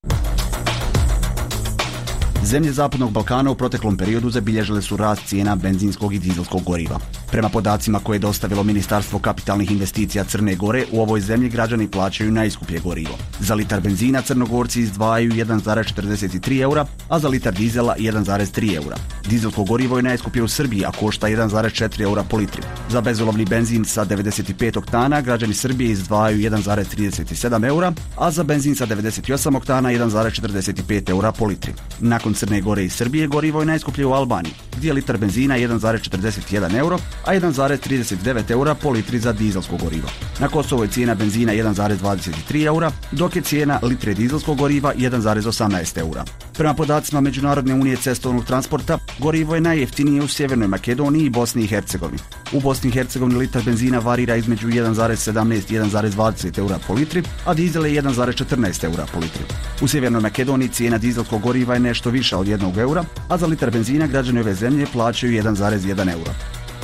Zemlje 2.45 2.73
Zapadnog 2.73 3.13
Balkana 3.13 3.51
u 3.51 3.55
proteklom 3.55 3.97
periodu 3.97 4.31
zabilježile 4.31 4.83
su 4.83 4.97
rast 4.97 5.23
cijena 5.27 5.57
benzinskog 5.57 6.15
i 6.15 6.19
dizelskog 6.19 6.63
goriva. 6.63 6.99
Prema 7.31 7.49
podacima 7.49 7.99
koje 7.99 8.17
je 8.17 8.19
dostavilo 8.19 8.63
Ministarstvo 8.63 9.19
kapitalnih 9.19 9.71
investicija 9.71 10.25
Crne 10.25 10.55
Gore, 10.55 10.85
u 10.93 11.03
ovoj 11.03 11.21
zemlji 11.21 11.49
građani 11.49 11.89
plaćaju 11.89 12.33
najskuplje 12.33 12.81
gorivo. 12.81 13.19
Za 13.41 13.55
litar 13.55 13.81
benzina 13.81 14.23
crnogorci 14.23 14.81
izdvajaju 14.81 15.33
1,43 15.33 16.61
eura, 16.63 16.87
a 17.09 17.19
za 17.19 17.29
litar 17.29 17.55
dizela 17.55 17.97
1,3 17.99 18.77
eura. 18.77 18.97
Dizelsko 19.29 19.65
gorivo 19.65 19.97
je 19.97 20.03
najskuplje 20.03 20.43
u 20.43 20.49
Srbiji, 20.49 20.85
a 20.85 20.93
košta 20.93 21.27
1,4 21.27 22.03
eura 22.03 22.23
po 22.23 22.37
litru. 22.37 22.63
Za 22.91 23.01
bezolovni 23.01 23.45
benzin 23.45 23.85
sa 23.85 24.05
95 24.05 24.79
oktana 24.79 25.21
građani 25.21 25.55
Srbije 25.55 25.91
izdvajaju 25.91 26.51
1,37 26.51 27.67
eura, 27.67 27.93
a 28.19 28.31
za 28.31 28.43
benzin 28.43 28.77
sa 28.77 28.87
98 28.87 29.57
oktana 29.57 29.89
1,45 29.89 31.11
eura 31.11 31.33
po 31.33 31.45
litri. 31.45 31.73
Nakon 32.01 32.32
Crne 32.35 32.61
Gore 32.61 32.85
i 32.85 32.91
Srbije 32.91 33.27
gorivo 33.27 33.61
je 33.61 33.67
najskuplje 33.67 34.07
u 34.07 34.13
Albaniji, 34.13 34.55
gdje 34.77 34.89
je 34.89 34.93
litar 34.93 35.19
benzina 35.19 35.57
1,41 35.57 36.79
euro, 36.79 36.99
a 37.25 37.35
1,39 37.35 38.51
eura 38.51 38.75
po 38.75 38.91
litri 38.91 39.19
za 39.19 39.33
dizelsko 39.33 39.77
gorivo. 39.77 40.09
Na 40.41 40.49
Kosovo 40.49 40.83
je 40.83 40.91
cijena 40.91 41.15
benzina 41.15 41.53
1,23 41.53 42.67
eura, 42.67 42.91
dok 43.13 43.37
je 43.37 43.43
cijena 43.43 43.79
litre 43.83 44.15
dizelskog 44.15 44.59
goriva 44.59 44.95
1,18 44.95 45.99
eura. 45.99 46.25
Prema 46.55 46.75
podacima 46.75 47.21
Međunarodne 47.21 47.75
unije 47.75 47.97
cestovnog 47.97 48.45
transporta, 48.45 48.99
gorivo 49.19 49.55
je 49.55 49.61
najjeftinije 49.61 50.23
u 50.23 50.29
Sjevernoj 50.29 50.69
Makedoniji 50.69 51.25
i 51.25 51.31
Bosni 51.31 51.65
i 51.65 51.67
Hercegovini. 51.67 52.19
U 52.53 52.61
Bosni 52.61 52.91
i 52.91 52.93
Hercegovini 52.93 53.39
litar 53.39 53.63
benzina 53.63 53.99
varira 53.99 54.37
između 54.37 54.69
1,17 54.69 55.73
i 55.73 55.79
1,20 55.79 56.59
eura 56.59 56.79
po 56.87 56.95
litri, 56.95 57.23
a 57.45 57.55
dizel 57.55 57.87
je 57.87 58.03
1,14 58.03 58.85
eura 58.85 59.07
po 59.13 59.19
litri. 59.19 59.45
U 59.81 59.89
Sjevernoj 59.89 60.23
Makedoniji 60.23 60.69
cijena 60.69 60.99
dizelskog 60.99 61.43
goriva 61.43 61.75
je 61.75 61.81
nešto 61.81 62.11
više 62.11 62.22
od 62.33 62.47
1 62.47 62.79
eura, 62.79 63.05
a 63.29 63.37
za 63.39 63.47
litar 63.47 63.71
benzina 63.71 64.07
građani 64.07 64.41
ove 64.41 64.55
zemlje 64.55 64.87
plaćaju 64.93 65.43
1,1 65.43 66.13
eura. 66.13 66.33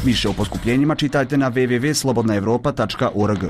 Više 0.05 0.29
o 0.29 0.33
poskupljenjima 0.33 0.95
čitajte 0.95 1.39
na 1.39 1.51
www.slobodnaevropa.org. 1.51 3.45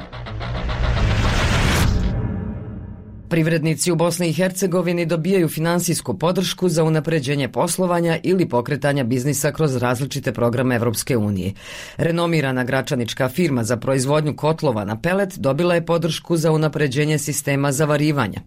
Privrednici 3.30 3.92
u 3.92 3.96
Bosni 3.96 4.28
i 4.28 4.32
Hercegovini 4.32 5.06
dobijaju 5.06 5.48
finansijsku 5.48 6.18
podršku 6.18 6.68
za 6.68 6.84
unapređenje 6.84 7.48
poslovanja 7.48 8.18
ili 8.22 8.48
pokretanja 8.48 9.04
biznisa 9.04 9.52
kroz 9.52 9.76
različite 9.76 10.32
programe 10.32 10.74
Europske 10.74 11.16
unije. 11.16 11.52
Renomirana 11.96 12.64
gračanička 12.64 13.28
firma 13.28 13.64
za 13.64 13.76
proizvodnju 13.76 14.36
kotlova 14.36 14.84
na 14.84 15.00
pelet 15.00 15.38
dobila 15.38 15.74
je 15.74 15.86
podršku 15.86 16.36
za 16.36 16.52
unapređenje 16.52 17.18
sistema 17.18 17.72
zavarivanja. 17.72 18.40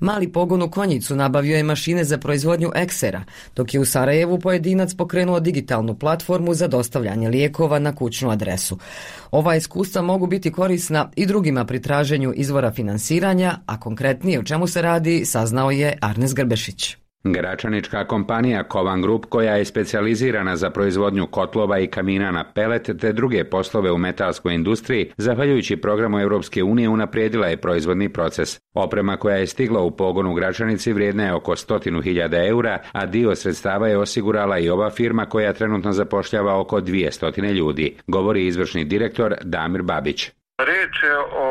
Mali 0.00 0.32
pogon 0.32 0.62
u 0.62 0.70
Konjicu 0.70 1.16
nabavio 1.16 1.56
je 1.56 1.62
mašine 1.62 2.04
za 2.04 2.18
proizvodnju 2.18 2.70
eksera, 2.74 3.24
dok 3.56 3.74
je 3.74 3.80
u 3.80 3.84
Sarajevu 3.84 4.38
pojedinac 4.38 4.94
pokrenuo 4.94 5.40
digitalnu 5.40 5.94
platformu 5.94 6.54
za 6.54 6.68
dostavljanje 6.68 7.28
lijekova 7.28 7.78
na 7.78 7.94
kućnu 7.94 8.30
adresu. 8.30 8.78
Ova 9.30 9.56
iskustva 9.56 10.02
mogu 10.02 10.26
biti 10.26 10.52
korisna 10.52 11.10
i 11.16 11.26
drugima 11.26 11.64
pri 11.64 11.82
traženju 11.82 12.32
izvora 12.36 12.70
finansiranja, 12.70 13.58
a 13.66 13.80
konkretno 13.80 14.17
Konkretnije 14.18 14.38
o 14.38 14.42
čemu 14.42 14.66
se 14.66 14.82
radi 14.82 15.24
saznao 15.24 15.70
je 15.70 15.98
Arnes 16.00 16.34
Grbešić. 16.34 16.96
Gračanička 17.24 18.06
kompanija 18.06 18.64
Kovan 18.64 19.02
Group 19.02 19.24
koja 19.24 19.56
je 19.56 19.64
specijalizirana 19.64 20.56
za 20.56 20.70
proizvodnju 20.70 21.26
kotlova 21.26 21.78
i 21.78 21.86
kamina 21.86 22.30
na 22.30 22.44
pelet 22.54 22.90
te 23.00 23.12
druge 23.12 23.44
poslove 23.44 23.92
u 23.92 23.98
metalskoj 23.98 24.54
industriji, 24.54 25.12
zahvaljujući 25.16 25.76
programu 25.76 26.20
Europske 26.20 26.62
unije 26.62 26.88
unaprijedila 26.88 27.46
je 27.46 27.56
proizvodni 27.56 28.08
proces. 28.08 28.58
Oprema 28.74 29.16
koja 29.16 29.36
je 29.36 29.46
stigla 29.46 29.80
u 29.80 29.90
pogonu 29.90 30.30
u 30.30 30.34
Gračanici 30.34 30.92
vrijedna 30.92 31.24
je 31.24 31.34
oko 31.34 31.56
stotinu 31.56 32.02
hiljada 32.02 32.46
eura, 32.46 32.78
a 32.92 33.06
dio 33.06 33.34
sredstava 33.34 33.88
je 33.88 33.98
osigurala 33.98 34.58
i 34.58 34.70
ova 34.70 34.90
firma 34.90 35.26
koja 35.26 35.52
trenutno 35.52 35.92
zapošljava 35.92 36.60
oko 36.60 36.80
dvije 36.80 37.12
stotine 37.12 37.52
ljudi, 37.52 37.96
govori 38.06 38.46
izvršni 38.46 38.84
direktor 38.84 39.34
Damir 39.44 39.82
Babić. 39.82 40.30
Riječ 40.58 41.02
je 41.02 41.18
o 41.18 41.48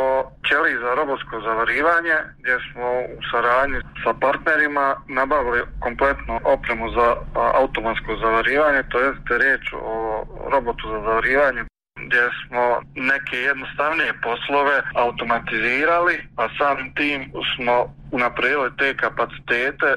ćeli 0.48 0.72
za 0.84 0.96
robotsko 0.96 1.42
zavarivanje 1.42 2.18
gdje 2.40 2.58
smo 2.68 2.88
u 3.18 3.20
saradnji 3.32 3.80
sa 4.04 4.14
partnerima 4.14 4.96
nabavili 5.08 5.62
kompletnu 5.80 6.40
opremu 6.44 6.86
za 6.98 7.16
automatsko 7.34 8.16
zavarivanje, 8.24 8.84
to 8.92 9.00
jest 9.00 9.26
riječ 9.30 9.74
o 9.74 10.26
robotu 10.52 10.88
za 10.92 11.00
zavarivanje 11.00 11.64
gdje 12.06 12.24
smo 12.42 12.82
neke 12.96 13.38
jednostavnije 13.38 14.14
poslove 14.24 14.82
automatizirali, 14.96 16.16
a 16.36 16.48
samim 16.58 16.94
tim 16.94 17.32
smo 17.56 17.76
unaprijedili 18.12 18.70
te 18.78 18.98
kapacitete 18.98 19.90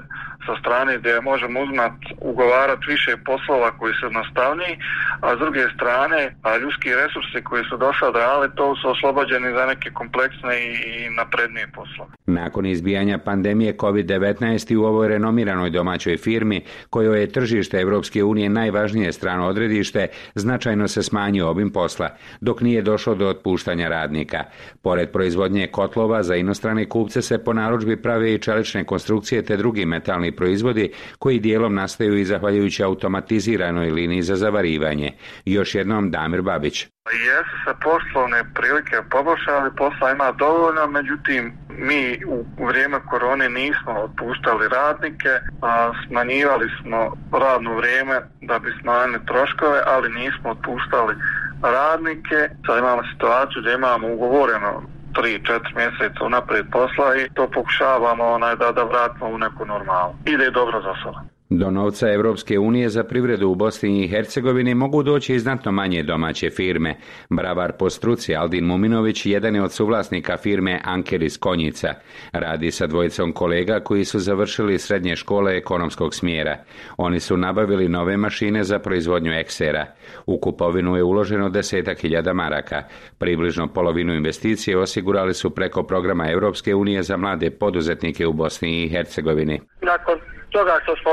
sa 0.47 0.55
strane 0.61 0.99
gdje 0.99 1.21
možemo 1.21 1.61
uzmati 1.61 2.07
ugovarati 2.21 2.85
više 2.89 3.17
poslova 3.25 3.71
koji 3.79 3.95
su 3.95 4.07
jednostavniji, 4.07 4.75
a 5.21 5.37
s 5.37 5.39
druge 5.39 5.65
strane 5.75 6.35
a 6.43 6.57
ljudski 6.57 6.89
resursi 6.95 7.45
koji 7.45 7.65
su 7.65 7.77
do 7.77 7.93
sad 8.01 8.15
radili 8.15 8.55
to 8.55 8.77
su 8.77 8.89
oslobođeni 8.89 9.53
za 9.53 9.67
neke 9.67 9.91
kompleksne 9.91 10.55
i 10.63 11.11
naprednije 11.11 11.67
poslove. 11.75 12.11
Nakon 12.27 12.67
izbijanja 12.67 13.19
pandemije 13.19 13.77
COVID-19 13.77 14.77
u 14.77 14.85
ovoj 14.85 15.09
renomiranoj 15.09 15.71
domaćoj 15.71 16.17
firmi, 16.17 16.65
kojoj 16.91 17.21
je 17.21 17.33
tržište 17.33 17.81
Europske 17.81 18.25
unije 18.25 18.49
najvažnije 18.49 19.13
strano 19.13 19.47
odredište, 19.47 20.07
značajno 20.35 20.89
se 20.89 21.03
smanjio 21.03 21.51
obim 21.51 21.71
posla, 21.73 22.09
dok 22.41 22.61
nije 22.61 22.83
došlo 22.83 23.15
do 23.15 23.29
otpuštanja 23.29 23.89
radnika. 23.89 24.45
Pored 24.83 25.11
proizvodnje 25.11 25.67
kotlova 25.67 26.23
za 26.23 26.37
inostrane 26.37 26.89
kupce 26.89 27.23
se 27.23 27.45
po 27.45 27.53
narudžbi 27.53 28.00
prave 28.03 28.35
i 28.35 28.39
čelične 28.39 28.85
konstrukcije 28.85 29.45
te 29.45 29.57
drugi 29.57 29.87
metalni 29.87 30.33
proizvodi 30.33 30.93
koji 31.19 31.39
dijelom 31.39 31.75
nastaju 31.75 32.19
i 32.19 32.25
zahvaljujući 32.25 32.83
automatiziranoj 32.83 33.91
liniji 33.91 34.23
za 34.23 34.37
zavarivanje. 34.37 35.13
Još 35.45 35.75
jednom 35.75 36.11
Damir 36.11 36.43
Babić. 36.43 36.87
Jesu 37.13 37.55
se 37.65 37.73
poslovne 37.83 38.41
prilike 38.55 38.97
poboljšali, 39.11 39.71
posla 39.77 40.11
ima 40.11 40.33
dovoljno, 40.33 40.87
međutim 40.87 41.53
mi 41.69 42.25
u 42.27 42.67
vrijeme 42.67 42.99
korone 43.11 43.49
nismo 43.49 43.93
otpuštali 44.07 44.69
radnike, 44.69 45.33
a 45.63 45.93
smanjivali 46.07 46.69
smo 46.81 47.17
radno 47.33 47.75
vrijeme 47.75 48.21
da 48.41 48.59
bi 48.59 48.71
smanjili 48.81 49.27
troškove, 49.27 49.81
ali 49.87 50.09
nismo 50.21 50.51
otpuštali 50.51 51.15
radnike. 51.63 52.39
Sad 52.67 52.79
imamo 52.79 53.03
situaciju 53.13 53.63
da 53.63 53.73
imamo 53.73 54.15
ugovoreno 54.15 54.83
3-4 55.15 55.77
mjeseca 55.77 56.25
unaprijed 56.25 56.67
posla 56.73 57.17
i 57.17 57.29
to 57.35 57.51
pokušavamo 57.55 58.25
onaj, 58.25 58.57
da, 58.57 58.73
da 58.73 58.83
vratimo 58.83 59.31
u 59.31 59.39
neku 59.39 59.67
normalu. 59.67 60.13
Ide 60.25 60.51
dobro 60.51 60.83
za 60.83 60.95
sada. 61.03 61.30
Do 61.53 61.71
novca 61.71 62.13
Europske 62.13 62.59
unije 62.59 62.89
za 62.89 63.05
privredu 63.05 63.49
u 63.49 63.55
Bosni 63.55 64.05
i 64.05 64.09
Hercegovini 64.09 64.75
mogu 64.75 65.03
doći 65.03 65.35
i 65.35 65.39
znatno 65.39 65.73
manje 65.73 66.03
domaće 66.03 66.51
firme. 66.51 66.97
Bravar 67.31 67.73
po 67.73 67.91
struci 67.91 68.37
Aldin 68.37 68.65
Muminović 68.65 69.27
jedan 69.27 69.55
je 69.55 69.63
od 69.63 69.73
suvlasnika 69.73 70.37
firme 70.37 70.81
Anker 70.85 71.23
iz 71.23 71.39
Konjica. 71.39 71.95
Radi 72.33 72.71
sa 72.71 72.87
dvojicom 72.87 73.33
kolega 73.33 73.81
koji 73.81 74.05
su 74.05 74.19
završili 74.19 74.79
srednje 74.79 75.17
škole 75.17 75.57
ekonomskog 75.57 76.15
smjera. 76.15 76.57
Oni 76.97 77.21
su 77.21 77.37
nabavili 77.37 77.89
nove 77.89 78.17
mašine 78.17 78.65
za 78.65 78.79
proizvodnju 78.79 79.33
eksera. 79.33 79.87
U 80.27 80.39
kupovinu 80.39 80.97
je 80.97 81.03
uloženo 81.03 81.49
desetak 81.49 81.99
hiljada 81.99 82.33
maraka. 82.33 82.83
Približno 83.19 83.67
polovinu 83.67 84.15
investicije 84.15 84.79
osigurali 84.79 85.35
su 85.35 85.51
preko 85.51 85.83
programa 85.83 86.31
Europske 86.31 86.75
unije 86.75 87.03
za 87.03 87.17
mlade 87.17 87.51
poduzetnike 87.51 88.27
u 88.27 88.33
Bosni 88.33 88.85
i 88.85 88.89
Hercegovini. 88.89 89.61
Nakon 89.83 90.40
toga 90.51 90.75
što 90.83 90.97
smo 90.97 91.13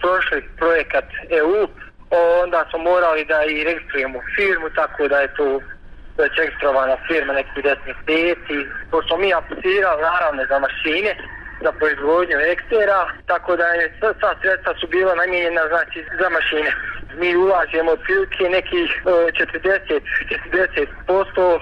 prošli 0.00 0.40
projekat 0.56 1.04
EU, 1.30 1.68
onda 2.42 2.64
smo 2.70 2.78
morali 2.78 3.24
da 3.24 3.44
i 3.44 3.64
registrujemo 3.64 4.18
firmu, 4.36 4.70
tako 4.70 5.08
da 5.08 5.20
je 5.20 5.34
tu 5.34 5.62
već 6.18 6.32
registrovana 6.38 6.96
firma 7.06 7.32
nekih 7.32 7.64
10 7.64 7.76
mjeseci. 7.86 8.58
Pošto 8.90 9.16
mi 9.16 9.34
aplicirali 9.34 10.02
naravno 10.02 10.42
za 10.50 10.58
mašine, 10.58 11.12
za 11.64 11.72
proizvodnju 11.72 12.38
ekstera, 12.38 13.06
tako 13.26 13.56
da 13.56 13.66
je 13.66 13.94
sva 13.98 14.34
sredstva 14.42 14.74
su 14.80 14.86
bila 14.86 15.14
namijenjena 15.14 15.62
znači 15.68 16.04
za 16.20 16.28
mašine. 16.28 16.72
Mi 17.20 17.36
ulažemo 17.36 17.90
otprilike 17.92 18.44
nekih 18.48 18.88
40 19.04 20.00
40% 21.36 21.60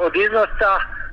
od 0.00 0.16
iznosa, 0.16 0.72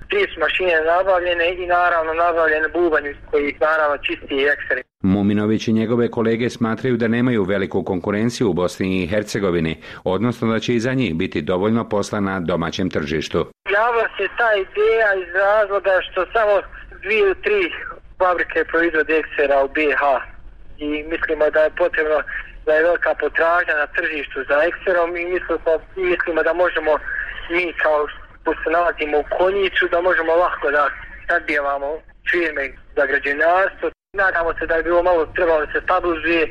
tri 0.09 0.21
su 0.33 0.39
mašine 0.39 0.81
nabavljene 0.85 1.53
i 1.53 1.65
naravno 1.67 2.13
nabavljene 2.13 2.67
bubanju 2.67 3.13
koji 3.31 3.55
naravno 3.59 3.97
čisti 3.97 4.35
ekseri. 4.53 4.81
Muminović 5.01 5.67
i 5.67 5.73
njegove 5.73 6.11
kolege 6.11 6.49
smatraju 6.49 6.97
da 6.97 7.07
nemaju 7.07 7.43
veliku 7.43 7.83
konkurenciju 7.83 8.49
u 8.49 8.53
Bosni 8.53 9.03
i 9.03 9.07
Hercegovini, 9.07 9.81
odnosno 10.03 10.51
da 10.53 10.59
će 10.59 10.75
i 10.75 10.79
za 10.79 10.93
njih 10.93 11.15
biti 11.15 11.41
dovoljno 11.41 11.89
posla 11.89 12.19
na 12.19 12.39
domaćem 12.39 12.89
tržištu. 12.89 13.47
Javila 13.69 14.07
se 14.17 14.27
ta 14.37 14.49
ideja 14.53 15.09
iz 15.27 15.33
razloga 15.33 15.91
što 16.01 16.25
samo 16.33 16.61
dvije 17.03 17.19
ili 17.19 17.35
tri 17.41 17.71
fabrike 18.17 18.63
proizvode 18.71 19.13
eksera 19.17 19.63
u 19.65 19.67
BiH 19.67 20.01
i 20.77 20.87
mislimo 21.11 21.49
da 21.49 21.59
je 21.59 21.69
potrebno 21.77 22.17
da 22.65 22.73
je 22.73 22.83
velika 22.83 23.15
potražnja 23.19 23.75
na 23.83 23.87
tržištu 23.87 24.39
za 24.49 24.57
ekserom 24.69 25.09
i 25.17 25.25
mislimo, 25.25 25.73
mislimo 25.95 26.43
da 26.43 26.53
možemo 26.53 26.93
mi 27.49 27.73
kao 27.83 28.07
što 28.45 28.53
se 28.63 28.69
nalazimo 28.69 29.19
u 29.19 29.29
konjicu 29.37 29.87
da 29.91 30.01
možemo 30.01 30.35
lako 30.35 30.71
da 30.71 30.89
nadbijevamo 31.29 31.89
firme 32.31 32.63
za 32.95 33.05
građevinarstvo 33.05 33.89
Nadamo 34.15 34.53
se 34.59 34.67
da 34.67 34.75
je 34.75 34.83
bilo 34.83 35.03
malo 35.03 35.25
trebalo 35.25 35.65
da 35.65 35.71
se 35.71 35.79
stabilizuje 35.83 36.43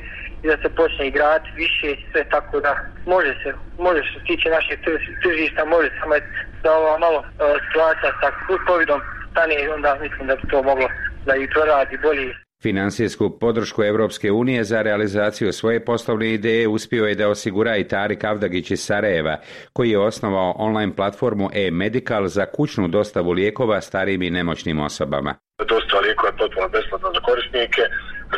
i 0.43 0.47
da 0.49 0.57
se 0.63 0.69
počne 0.69 1.07
igrati 1.07 1.49
više 1.57 1.97
sve 2.13 2.25
tako 2.25 2.61
da 2.61 2.73
može 3.07 3.33
se, 3.43 3.55
može 3.79 4.03
se 4.13 4.19
tiče 4.27 4.49
naših 4.51 4.79
tržišta, 5.23 5.65
može 5.65 5.91
samo 6.01 6.15
da 6.63 6.73
ova 6.73 6.99
malo 6.99 7.19
uh, 7.19 7.25
situacija 7.67 8.11
sa 8.21 8.29
covidom 8.69 9.01
stane 9.31 9.71
onda 9.75 9.99
mislim 10.01 10.27
da 10.29 10.37
bi 10.37 10.43
to 10.51 10.63
moglo 10.63 10.89
da 11.27 11.37
i 11.37 11.51
proradi 11.55 11.97
bolje. 12.03 12.44
Finansijsku 12.65 13.39
podršku 13.41 13.85
Europske 13.85 14.33
unije 14.33 14.65
za 14.65 14.83
realizaciju 14.83 15.53
svoje 15.53 15.85
poslovne 15.85 16.35
ideje 16.35 16.69
uspio 16.69 17.05
je 17.05 17.15
da 17.15 17.29
osigura 17.29 17.77
i 17.77 17.89
Tarik 17.89 18.25
Avdagić 18.25 18.71
iz 18.71 18.81
Sarajeva, 18.81 19.37
koji 19.73 19.91
je 19.91 19.99
osnovao 19.99 20.55
online 20.59 20.97
platformu 20.97 21.51
e-medical 21.55 22.27
za 22.27 22.47
kućnu 22.47 22.89
dostavu 22.89 23.33
lijekova 23.33 23.81
starijim 23.81 24.23
i 24.23 24.31
nemoćnim 24.31 24.81
osobama. 24.81 25.35
Dosta 25.59 25.99
lijekova 25.99 26.29
je 26.29 26.37
potpuno 26.39 26.69
besplatno 26.69 27.09
za 27.15 27.21
korisnike, 27.21 27.83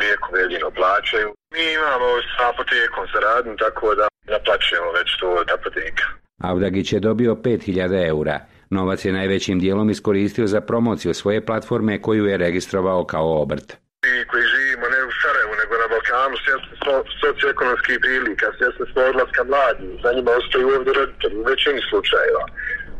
lijekove 0.01 0.39
jedino 0.41 0.69
plaćaju. 0.79 1.29
Mi 1.53 1.63
imamo 1.77 2.07
sa 2.33 2.43
apotekom 2.51 3.05
saradnju, 3.13 3.53
tako 3.65 3.95
da 3.95 4.05
naplaćujemo 4.33 4.89
već 4.97 5.09
to 5.19 5.27
od 5.41 5.47
apoteka. 5.57 6.05
Avdagić 6.41 6.93
je 6.93 6.99
dobio 6.99 7.35
5000 7.35 8.07
eura. 8.07 8.37
Novac 8.69 9.05
je 9.05 9.11
najvećim 9.19 9.59
dijelom 9.59 9.89
iskoristio 9.89 10.47
za 10.47 10.61
promociju 10.61 11.13
svoje 11.13 11.45
platforme 11.45 12.01
koju 12.01 12.25
je 12.25 12.37
registrovao 12.37 13.05
kao 13.05 13.41
obrt. 13.41 13.86
Mi 14.11 14.25
koji 14.29 14.43
živimo 14.53 14.85
ne 14.93 14.99
u 15.09 15.11
Sarajevu, 15.21 15.53
nego 15.61 15.73
na 15.77 15.87
Balkanu, 15.93 16.35
svjesni 16.43 16.75
smo 16.81 16.93
socioekonomskih 17.23 17.97
prilika, 18.03 18.47
svjesni 18.57 18.85
smo 18.91 19.01
odlaska 19.11 19.41
mladi, 19.51 19.87
za 20.03 20.09
njima 20.15 20.31
ostaju 20.39 20.65
ovdje 20.77 20.91
roditelji 20.99 21.35
u 21.39 21.47
većini 21.51 21.81
slučajeva 21.89 22.45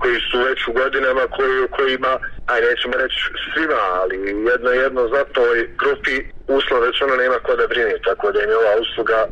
koji 0.02 0.18
su 0.30 0.38
već 0.48 0.60
u 0.68 0.72
godinama 0.82 1.24
koji, 1.36 1.68
kojima, 1.78 2.14
aj 2.54 2.62
nećemo 2.62 2.94
reći 3.04 3.18
svima, 3.54 3.80
ali 4.02 4.18
jedno 4.52 4.70
jedno 4.84 5.02
za 5.16 5.24
toj 5.38 5.58
grupi 5.82 6.16
uslov 6.48 6.80
već 6.82 7.02
ono 7.02 7.16
nema 7.16 7.38
ko 7.46 7.56
da 7.56 7.68
brine, 7.68 7.96
tako 8.08 8.32
da 8.32 8.44
im 8.44 8.50
je 8.50 8.58
ova 8.58 8.74
usluga 8.84 9.18
e, 9.26 9.28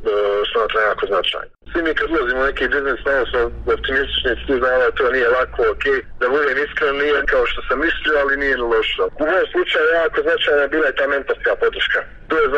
smatra 0.51 0.81
jako 0.81 1.05
značajna. 1.11 1.54
Svi 1.75 1.83
mi 1.83 1.93
kad 1.99 2.09
ulazimo 2.11 2.41
u 2.41 2.49
neki 2.49 2.67
biznis, 2.73 3.05
malo 3.05 3.25
smo 3.31 3.41
optimistični, 3.75 4.31
svi 4.43 4.55
znamo 4.61 4.79
da 4.85 4.91
to 4.97 5.05
nije 5.15 5.27
lako, 5.37 5.61
ok, 5.73 5.85
da 6.19 6.25
budem 6.33 6.57
iskren, 6.65 6.95
nije 7.01 7.17
kao 7.33 7.43
što 7.51 7.59
sam 7.67 7.77
mislio, 7.85 8.15
ali 8.21 8.41
nije 8.43 8.57
lošo. 8.57 9.03
U 9.21 9.23
mojom 9.29 9.47
slučaju 9.53 9.85
jako 10.01 10.17
značajna 10.25 10.65
bila 10.73 10.85
je 10.87 10.97
ta 10.99 11.05
mentorska 11.07 11.51
podrška. 11.63 11.99
To 12.29 12.35
je 12.41 12.45
e, 12.47 12.51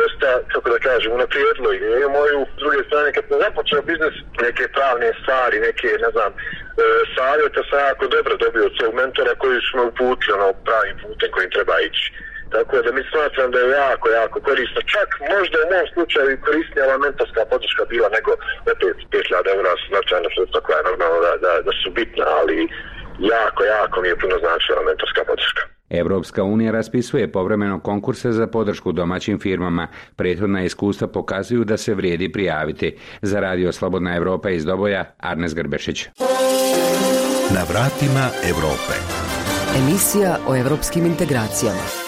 dosta, 0.00 0.28
kako 0.52 0.66
da 0.74 0.78
kažem, 0.88 1.10
unaprijedilo 1.18 1.68
i 1.72 1.80
moju, 2.16 2.40
s 2.56 2.58
druge 2.62 2.80
strane, 2.88 3.08
kad 3.16 3.24
sam 3.28 3.42
započeo 3.44 3.82
biznis, 3.90 4.16
neke 4.46 4.64
pravne 4.76 5.08
stvari, 5.20 5.56
neke, 5.68 5.88
ne 6.04 6.10
znam, 6.14 6.30
e, 6.32 6.38
savjeta 7.16 7.60
sam 7.68 7.78
jako 7.90 8.04
dobro 8.14 8.34
dobio 8.44 8.64
od 8.68 8.74
svog 8.78 8.92
mentora 9.00 9.32
koji 9.42 9.58
su 9.66 9.72
me 9.76 9.82
uputili 9.90 10.32
ono 10.36 10.48
pravim 10.66 10.96
putem 11.02 11.28
kojim 11.34 11.50
treba 11.56 11.76
ići. 11.88 12.06
Tako 12.54 12.74
da 12.86 12.90
mi 12.96 13.02
smatram 13.10 13.48
da 13.54 13.58
je 13.58 13.68
jako, 13.84 14.06
jako 14.20 14.36
korisno. 14.48 14.80
Čak 14.94 15.08
možda 15.34 15.56
u 15.60 15.66
mom 15.72 15.86
slučaju 15.94 16.28
i 16.32 16.42
korisnija 16.46 16.82
ova 16.86 16.98
mentorska 17.04 17.42
podrška 17.52 17.82
bila 17.92 18.08
nego 18.16 18.30
opet 18.62 18.78
5000 18.82 19.54
eura 19.54 19.72
značajna 19.90 20.28
sredstva 20.34 20.60
koja 20.64 20.76
je 20.78 20.88
normalno 20.90 21.18
da, 21.26 21.32
da, 21.44 21.52
da 21.66 21.72
su 21.80 21.88
bitna, 21.98 22.24
ali 22.40 22.56
jako, 23.34 23.60
jako 23.76 23.96
mi 24.02 24.08
je 24.08 24.20
puno 24.22 24.36
značila 24.44 24.80
mentorska 24.90 25.22
podrška. 25.30 25.62
Europska 25.90 26.42
unija 26.42 26.72
raspisuje 26.72 27.32
povremeno 27.32 27.80
konkurse 27.80 28.32
za 28.32 28.46
podršku 28.46 28.92
domaćim 28.92 29.38
firmama. 29.40 29.88
Prethodna 30.16 30.62
iskustva 30.62 31.08
pokazuju 31.08 31.64
da 31.64 31.76
se 31.76 31.94
vrijedi 31.94 32.32
prijaviti. 32.32 32.96
Za 33.22 33.40
radio 33.40 33.72
Slobodna 33.72 34.16
Europa 34.16 34.50
iz 34.50 34.64
Doboja, 34.64 35.14
Arnes 35.18 35.54
Grbešić. 35.54 36.08
Na 37.54 37.62
vratima 37.70 38.24
Europe. 38.50 38.94
Emisija 39.78 40.36
o 40.48 40.56
europskim 40.56 41.06
integracijama. 41.06 42.01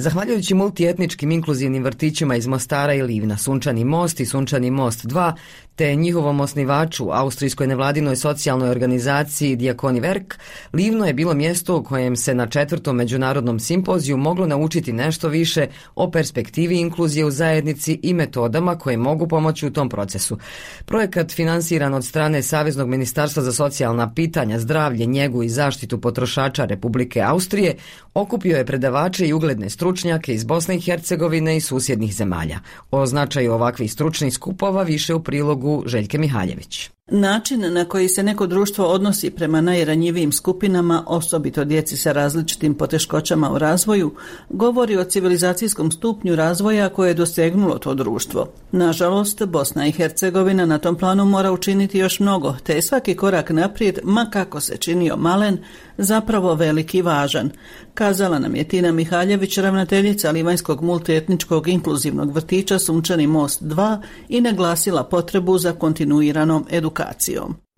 Zahvaljujući 0.00 0.54
multietničkim 0.54 1.30
inkluzivnim 1.30 1.84
vrtićima 1.84 2.36
iz 2.36 2.46
Mostara 2.46 2.94
i 2.94 3.02
Livna, 3.02 3.36
Sunčani 3.36 3.84
most 3.84 4.20
i 4.20 4.26
Sunčani 4.26 4.70
most 4.70 5.04
2, 5.04 5.32
te 5.78 5.94
njihovom 5.94 6.40
osnivaču, 6.40 7.08
austrijskoj 7.10 7.66
nevladinoj 7.66 8.16
socijalnoj 8.16 8.70
organizaciji 8.70 9.56
Diakoni 9.56 10.00
Verk, 10.00 10.34
Livno 10.72 11.06
je 11.06 11.14
bilo 11.14 11.34
mjesto 11.34 11.76
u 11.76 11.84
kojem 11.84 12.16
se 12.16 12.34
na 12.34 12.46
četvrtom 12.46 12.96
međunarodnom 12.96 13.60
simpoziju 13.60 14.16
moglo 14.16 14.46
naučiti 14.46 14.92
nešto 14.92 15.28
više 15.28 15.66
o 15.94 16.10
perspektivi 16.10 16.78
inkluzije 16.78 17.24
u 17.24 17.30
zajednici 17.30 18.00
i 18.02 18.14
metodama 18.14 18.78
koje 18.78 18.96
mogu 18.96 19.28
pomoći 19.28 19.66
u 19.66 19.72
tom 19.72 19.88
procesu. 19.88 20.38
Projekat 20.84 21.32
finansiran 21.32 21.94
od 21.94 22.04
strane 22.04 22.42
Saveznog 22.42 22.88
ministarstva 22.88 23.42
za 23.42 23.52
socijalna 23.52 24.14
pitanja, 24.14 24.58
zdravlje, 24.58 25.06
njegu 25.06 25.42
i 25.42 25.48
zaštitu 25.48 26.00
potrošača 26.00 26.64
Republike 26.64 27.20
Austrije 27.20 27.76
okupio 28.14 28.56
je 28.56 28.66
predavače 28.66 29.28
i 29.28 29.32
ugledne 29.32 29.70
stručnjake 29.88 30.34
iz 30.34 30.44
Bosne 30.44 30.76
i 30.76 30.80
Hercegovine 30.80 31.56
i 31.56 31.60
susjednih 31.60 32.14
zemalja. 32.14 32.60
O 32.90 33.06
značaju 33.06 33.52
ovakvih 33.52 33.92
stručnih 33.92 34.34
skupova 34.34 34.82
više 34.82 35.14
u 35.14 35.22
prilogu 35.22 35.82
Željke 35.86 36.18
Mihaljević. 36.18 36.90
Način 37.10 37.72
na 37.72 37.84
koji 37.84 38.08
se 38.08 38.22
neko 38.22 38.46
društvo 38.46 38.86
odnosi 38.86 39.30
prema 39.30 39.60
najranjivijim 39.60 40.32
skupinama, 40.32 41.04
osobito 41.06 41.64
djeci 41.64 41.96
sa 41.96 42.12
različitim 42.12 42.74
poteškoćama 42.74 43.52
u 43.52 43.58
razvoju, 43.58 44.14
govori 44.48 44.96
o 44.96 45.04
civilizacijskom 45.04 45.90
stupnju 45.90 46.36
razvoja 46.36 46.88
koje 46.88 47.10
je 47.10 47.14
dosegnulo 47.14 47.78
to 47.78 47.94
društvo. 47.94 48.48
Nažalost, 48.72 49.44
Bosna 49.44 49.86
i 49.86 49.92
Hercegovina 49.92 50.66
na 50.66 50.78
tom 50.78 50.96
planu 50.96 51.24
mora 51.24 51.52
učiniti 51.52 51.98
još 51.98 52.20
mnogo, 52.20 52.56
te 52.64 52.74
je 52.74 52.82
svaki 52.82 53.14
korak 53.14 53.50
naprijed, 53.50 53.98
ma 54.04 54.26
kako 54.30 54.60
se 54.60 54.76
činio 54.76 55.16
malen, 55.16 55.58
zapravo 55.98 56.54
veliki 56.54 56.98
i 56.98 57.02
važan. 57.02 57.50
Kazala 57.94 58.38
nam 58.38 58.56
je 58.56 58.64
Tina 58.64 58.92
Mihaljević, 58.92 59.58
ravnateljica 59.58 60.30
Livanjskog 60.30 60.82
multietničkog 60.82 61.68
inkluzivnog 61.68 62.32
vrtića 62.32 62.78
Sunčani 62.78 63.26
most 63.26 63.62
2 63.62 63.98
i 64.28 64.40
naglasila 64.40 65.04
potrebu 65.04 65.58
za 65.58 65.72
kontinuiranom 65.72 66.66
edukacijom. 66.70 66.97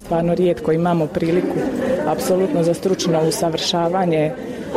Stvarno 0.05 0.35
rijetko 0.35 0.73
imamo 0.73 1.07
priliku 1.07 1.59
apsolutno 2.07 2.63
za 2.63 2.75
stručno 2.75 3.29
usavršavanje 3.29 4.33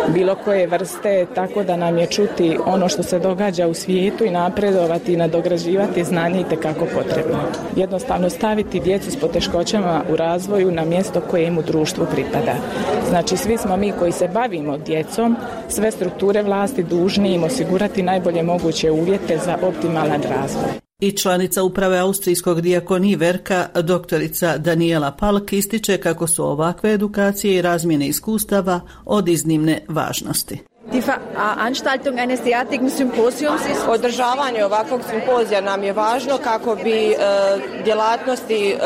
bilo 0.08 0.36
koje 0.36 0.68
vrste, 0.68 1.26
tako 1.36 1.64
da 1.64 1.78
nam 1.78 1.98
je 1.98 2.08
čuti 2.08 2.58
ono 2.66 2.90
što 2.90 3.04
se 3.04 3.20
događa 3.20 3.68
u 3.68 3.74
svijetu 3.74 4.26
i 4.26 4.32
napredovati 4.32 5.14
i 5.14 5.18
nadograđivati 5.18 6.04
znanje 6.04 6.42
i 6.42 6.50
tekako 6.50 6.86
potrebno. 6.94 7.40
Jednostavno 7.76 8.30
staviti 8.30 8.80
djecu 8.80 9.12
s 9.12 9.16
poteškoćama 9.16 10.04
u 10.12 10.16
razvoju 10.16 10.72
na 10.72 10.86
mjesto 10.86 11.22
koje 11.22 11.48
im 11.48 11.58
u 11.58 11.62
društvu 11.62 12.06
pripada. 12.12 12.56
Znači 13.10 13.38
svi 13.38 13.58
smo 13.58 13.78
mi 13.78 13.92
koji 13.92 14.12
se 14.12 14.28
bavimo 14.28 14.78
djecom, 14.78 15.38
sve 15.70 15.92
strukture 15.92 16.42
vlasti 16.42 16.84
dužni 16.84 17.34
im 17.34 17.44
osigurati 17.44 18.04
najbolje 18.04 18.44
moguće 18.44 18.92
uvjete 18.92 19.38
za 19.38 19.58
optimalan 19.62 20.22
razvoj 20.22 20.83
i 21.08 21.12
članica 21.12 21.64
uprave 21.64 21.98
Austrijskog 21.98 22.62
dijakoni 22.62 23.16
Verka, 23.16 23.68
doktorica 23.82 24.58
Daniela 24.58 25.12
Palk, 25.12 25.54
ističe 25.54 25.98
kako 25.98 26.28
su 26.28 26.44
ovakve 26.44 26.94
edukacije 26.94 27.56
i 27.56 27.62
razmjene 27.62 28.08
iskustava 28.08 28.80
od 29.06 29.28
iznimne 29.30 29.86
važnosti. 29.88 30.73
Die 30.94 31.02
Veranstaltung 31.02 32.20
eines 32.20 32.44
derartigen 32.44 32.88
Symposiums 32.88 33.62
ist 33.72 33.88
Održavanje 33.88 34.66
ovakvog 34.66 35.02
simpozija 35.10 35.62
nam 35.62 35.84
je 35.84 35.94
važno 35.94 36.38
kako 36.44 36.76
bi 36.76 37.12
e, 37.12 37.16
djelatnosti 37.84 38.70
e, 38.70 38.78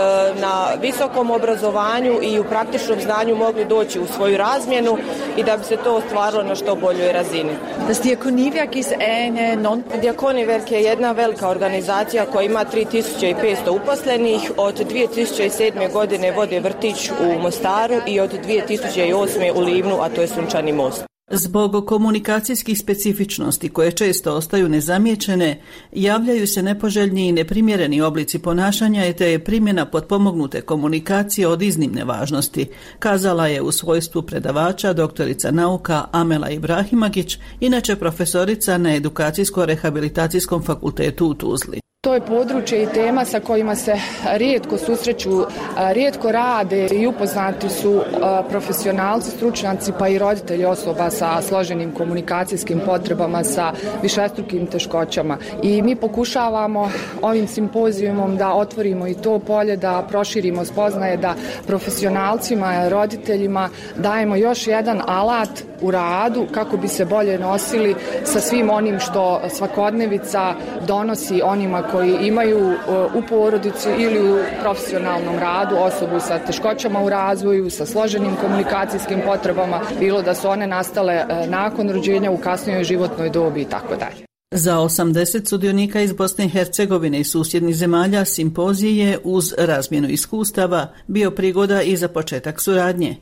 na 0.42 0.68
visokom 0.82 1.32
obrazovanju 1.32 2.20
i 2.22 2.40
u 2.40 2.44
praktičnom 2.44 3.02
znanju 3.02 3.36
mogli 3.36 3.66
doći 3.66 4.00
u 4.00 4.08
svoju 4.08 4.38
razmjenu 4.38 4.98
i 5.38 5.44
da 5.44 5.58
bi 5.58 5.64
se 5.64 5.78
to 5.78 5.96
ostvarilo 5.96 6.44
na 6.44 6.56
što 6.56 6.76
boljoj 6.76 7.12
razini. 7.12 7.52
Das 7.88 8.02
Diakoniwerk 8.02 8.76
ist 8.76 8.92
eine 8.92 9.56
non 9.56 9.84
Diakoniwerk 10.02 10.72
je 10.72 10.84
jedna 10.84 11.12
velika 11.12 11.50
organizacija 11.50 12.26
koja 12.26 12.46
ima 12.46 12.66
3500 12.74 13.70
uposlenih. 13.70 14.52
Od 14.58 14.76
2007. 14.92 15.92
godine 15.92 16.32
vode 16.32 16.60
vrtić 16.60 17.10
u 17.10 17.40
Mostaru 17.42 17.96
i 18.06 18.20
od 18.20 18.32
2008. 18.48 19.52
u 19.56 19.62
Livnu, 19.62 20.02
a 20.02 20.10
to 20.10 20.22
je 20.22 20.28
Sunčani 20.28 20.72
most. 20.72 21.17
Zbog 21.32 21.88
komunikacijskih 21.88 22.80
specifičnosti 22.80 23.70
koje 23.70 23.92
često 23.92 24.34
ostaju 24.34 24.70
nezamijećene, 24.70 25.62
javljaju 25.92 26.48
se 26.48 26.64
nepoželjni 26.64 27.28
i 27.28 27.32
neprimjereni 27.32 28.02
oblici 28.02 28.40
ponašanja 28.40 29.14
te 29.14 29.32
je 29.32 29.44
primjena 29.44 29.86
potpomognute 29.86 30.62
komunikacije 30.62 31.48
od 31.48 31.62
iznimne 31.62 32.04
važnosti, 32.04 32.68
kazala 33.00 33.48
je 33.48 33.62
u 33.62 33.72
svojstvu 33.72 34.22
predavača 34.22 34.94
doktorica 34.94 35.52
nauka 35.52 36.06
Amela 36.12 36.50
Ibrahimagić, 36.50 37.38
inače 37.60 37.96
profesorica 37.96 38.78
na 38.78 38.96
Edukacijsko-rehabilitacijskom 38.96 40.66
fakultetu 40.66 41.28
u 41.28 41.34
Tuzli. 41.34 41.87
To 42.08 42.14
je 42.14 42.22
područje 42.22 42.84
i 42.84 42.88
tema 42.94 43.26
sa 43.26 43.40
kojima 43.40 43.76
se 43.76 43.96
rijetko 44.34 44.78
susreću, 44.78 45.30
rijetko 45.78 46.32
rade 46.32 46.88
i 46.88 47.08
upoznati 47.08 47.70
su 47.70 48.02
profesionalci, 48.50 49.32
stručnjaci 49.32 49.92
pa 50.00 50.08
i 50.08 50.20
roditelji 50.20 50.66
osoba 50.66 51.10
sa 51.10 51.42
složenim 51.42 51.92
komunikacijskim 51.92 52.82
potrebama, 52.86 53.44
sa 53.44 53.74
višestrukim 54.02 54.68
teškoćama. 54.68 55.38
I 55.64 55.82
mi 55.82 55.96
pokušavamo 55.96 56.92
ovim 57.22 57.48
simpozijumom 57.48 58.38
da 58.38 58.54
otvorimo 58.54 59.08
i 59.08 59.14
to 59.14 59.40
polje, 59.40 59.78
da 59.78 60.06
proširimo 60.10 60.66
spoznaje, 60.66 61.18
da 61.18 61.36
profesionalcima, 61.68 62.90
roditeljima 62.90 63.70
dajemo 63.98 64.36
još 64.36 64.68
jedan 64.68 65.02
alat 65.08 65.50
u 65.82 65.92
radu 65.92 66.48
kako 66.52 66.78
bi 66.78 66.88
se 66.88 67.06
bolje 67.06 67.40
nosili 67.40 67.96
sa 68.24 68.40
svim 68.40 68.70
onim 68.70 69.00
što 69.00 69.42
svakodnevica 69.50 70.54
donosi 70.88 71.42
onima 71.44 71.84
koji 71.84 71.97
imaju 72.04 72.72
e, 72.72 72.78
u 73.16 73.22
porodici 73.30 73.90
ili 73.98 74.32
u 74.32 74.40
profesionalnom 74.62 75.40
radu 75.40 75.76
osobu 75.76 76.20
sa 76.20 76.40
teškoćama 76.40 77.04
u 77.04 77.10
razvoju, 77.10 77.70
sa 77.70 77.86
složenim 77.86 78.36
komunikacijskim 78.36 79.22
potrebama, 79.26 79.82
bilo 80.00 80.22
da 80.22 80.36
su 80.36 80.50
one 80.50 80.68
nastale 80.68 81.14
e, 81.14 81.48
nakon 81.48 81.90
rođenja 81.90 82.32
u 82.32 82.38
kasnijoj 82.38 82.84
životnoj 82.84 83.30
dobi 83.30 83.62
i 83.62 83.66
tako 83.66 83.96
dalje. 83.96 84.28
Za 84.52 84.76
80 84.76 85.50
sudionika 85.50 86.02
iz 86.02 86.14
Bosne 86.14 86.46
i 86.46 86.50
Hercegovine 86.50 87.20
i 87.20 87.24
susjednih 87.24 87.76
zemalja 87.76 88.26
simpozije 88.26 89.20
uz 89.24 89.54
razmjenu 89.58 90.10
iskustava 90.10 90.88
bio 91.08 91.32
prigoda 91.32 91.82
i 91.82 91.98
za 91.98 92.08
početak 92.08 92.62
suradnje. 92.62 93.16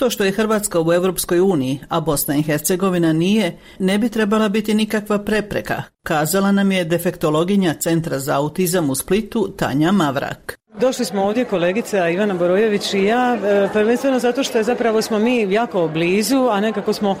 To 0.00 0.10
što 0.10 0.24
je 0.24 0.32
Hrvatska 0.32 0.80
u 0.80 0.92
Europskoj 0.92 1.40
uniji, 1.40 1.80
a 1.88 2.00
Bosna 2.00 2.36
i 2.36 2.42
Hercegovina 2.42 3.12
nije, 3.12 3.58
ne 3.78 3.98
bi 3.98 4.08
trebala 4.08 4.48
biti 4.48 4.74
nikakva 4.74 5.18
prepreka, 5.18 5.82
kazala 6.02 6.52
nam 6.52 6.72
je 6.72 6.84
defektologinja 6.84 7.74
Centra 7.74 8.18
za 8.18 8.36
autizam 8.36 8.90
u 8.90 8.94
Splitu 8.94 9.52
Tanja 9.56 9.92
Mavrak. 9.92 10.59
Došli 10.80 11.04
smo 11.04 11.24
ovdje 11.24 11.44
kolegica 11.44 12.08
Ivana 12.08 12.34
Borojević 12.34 12.94
i 12.94 13.04
ja, 13.04 13.36
e, 13.36 13.68
prvenstveno 13.72 14.18
zato 14.18 14.42
što 14.42 14.58
je 14.58 14.64
zapravo 14.64 15.02
smo 15.02 15.18
mi 15.18 15.52
jako 15.52 15.88
blizu, 15.88 16.48
a 16.50 16.60
nekako 16.60 16.92
smo 16.92 17.16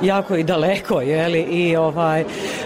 jako 0.00 0.36
i 0.36 0.42
daleko, 0.42 1.00
jeli, 1.00 1.40
i 1.40 1.76
ovaj, 1.76 2.24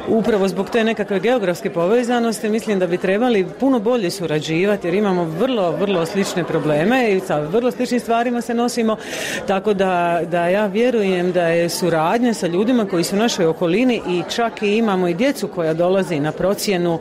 upravo 0.08 0.48
zbog 0.48 0.70
te 0.70 0.84
nekakve 0.84 1.20
geografske 1.20 1.70
povezanosti 1.70 2.48
mislim 2.48 2.78
da 2.78 2.86
bi 2.86 2.98
trebali 2.98 3.46
puno 3.60 3.78
bolje 3.78 4.10
surađivati 4.10 4.86
jer 4.86 4.94
imamo 4.94 5.24
vrlo, 5.24 5.70
vrlo 5.70 6.06
slične 6.06 6.44
probleme 6.44 7.12
i 7.12 7.20
sa 7.20 7.40
vrlo 7.40 7.70
sličnim 7.70 8.00
stvarima 8.00 8.40
se 8.40 8.54
nosimo, 8.54 8.96
tako 9.46 9.74
da, 9.74 10.20
da 10.30 10.48
ja 10.48 10.66
vjerujem 10.66 11.32
da 11.32 11.42
je 11.48 11.68
suradnja 11.68 12.34
sa 12.34 12.46
ljudima 12.46 12.86
koji 12.86 13.04
su 13.04 13.16
u 13.16 13.18
našoj 13.18 13.46
okolini 13.46 14.02
i 14.08 14.22
čak 14.34 14.62
i 14.62 14.76
imamo 14.76 15.08
i 15.08 15.14
djecu 15.14 15.48
koja 15.48 15.74
dolazi 15.74 16.20
na 16.20 16.32
procjenu 16.32 16.98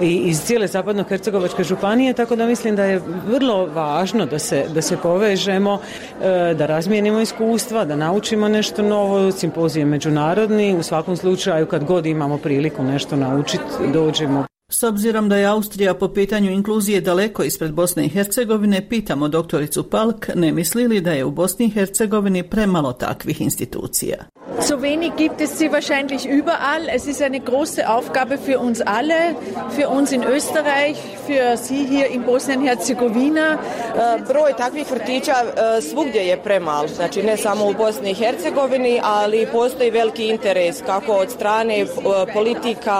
iz 0.00 0.42
cijele 0.42 0.66
zapadno-hercegovačke 0.66 1.64
županije, 1.64 2.12
tako 2.12 2.36
da 2.36 2.46
mislim 2.46 2.76
da 2.76 2.83
je 2.84 3.00
vrlo 3.26 3.66
važno 3.66 4.26
da 4.26 4.38
se, 4.38 4.64
da 4.74 4.82
se 4.82 4.96
povežemo, 4.96 5.78
e, 6.22 6.54
da 6.54 6.66
razmijenimo 6.66 7.20
iskustva, 7.20 7.84
da 7.84 7.96
naučimo 7.96 8.48
nešto 8.48 8.82
novo, 8.82 9.32
simpozije 9.32 9.84
međunarodni, 9.84 10.76
u 10.78 10.82
svakom 10.82 11.16
slučaju 11.16 11.66
kad 11.66 11.84
god 11.84 12.06
imamo 12.06 12.38
priliku 12.38 12.82
nešto 12.82 13.16
naučiti, 13.16 13.92
dođemo. 13.92 14.53
S 14.68 14.82
obzirom 14.82 15.28
da 15.28 15.36
je 15.36 15.46
Austrija 15.46 15.94
po 15.94 16.08
pitanju 16.08 16.50
inkluzije 16.50 17.00
daleko 17.00 17.42
ispred 17.42 17.72
Bosne 17.72 18.04
i 18.04 18.08
Hercegovine, 18.08 18.88
pitamo 18.88 19.28
doktoricu 19.28 19.90
Palk 19.90 20.28
ne 20.34 20.52
misli 20.52 20.88
li 20.88 21.00
da 21.00 21.12
je 21.12 21.24
u 21.24 21.30
Bosni 21.30 21.66
i 21.66 21.70
Hercegovini 21.70 22.42
premalo 22.42 22.92
takvih 22.92 23.40
institucija? 23.40 24.16
So 24.60 24.76
wenig 24.76 25.12
gibt 25.16 25.40
es 25.40 25.58
sie 25.58 25.68
wahrscheinlich 25.68 26.26
überall. 26.26 26.88
Es 26.96 27.06
ist 27.06 27.20
eine 27.22 27.40
große 27.40 27.82
Aufgabe 27.86 28.38
für 28.46 28.58
uns 28.58 28.82
alle, 28.86 29.34
für 29.76 29.88
uns 29.88 30.12
in 30.12 30.22
Österreich, 30.22 30.96
für 31.26 31.56
Sie 31.56 31.86
hier 31.86 32.06
in 32.10 32.24
Bosnien-Hercegovina. 32.24 33.58
Broj 34.28 34.52
takvih 34.56 34.90
vrtića 34.90 35.34
svugdje 35.90 36.22
je 36.26 36.42
premal, 36.42 36.88
znači 36.88 37.22
ne 37.22 37.36
samo 37.36 37.68
u 37.68 37.74
Bosni 37.74 38.10
i 38.10 38.14
Hercegovini, 38.14 39.00
ali 39.02 39.48
postoji 39.52 39.90
veliki 39.90 40.28
interes 40.28 40.82
kako 40.86 41.12
od 41.12 41.30
strane 41.30 41.86
politika, 42.34 42.98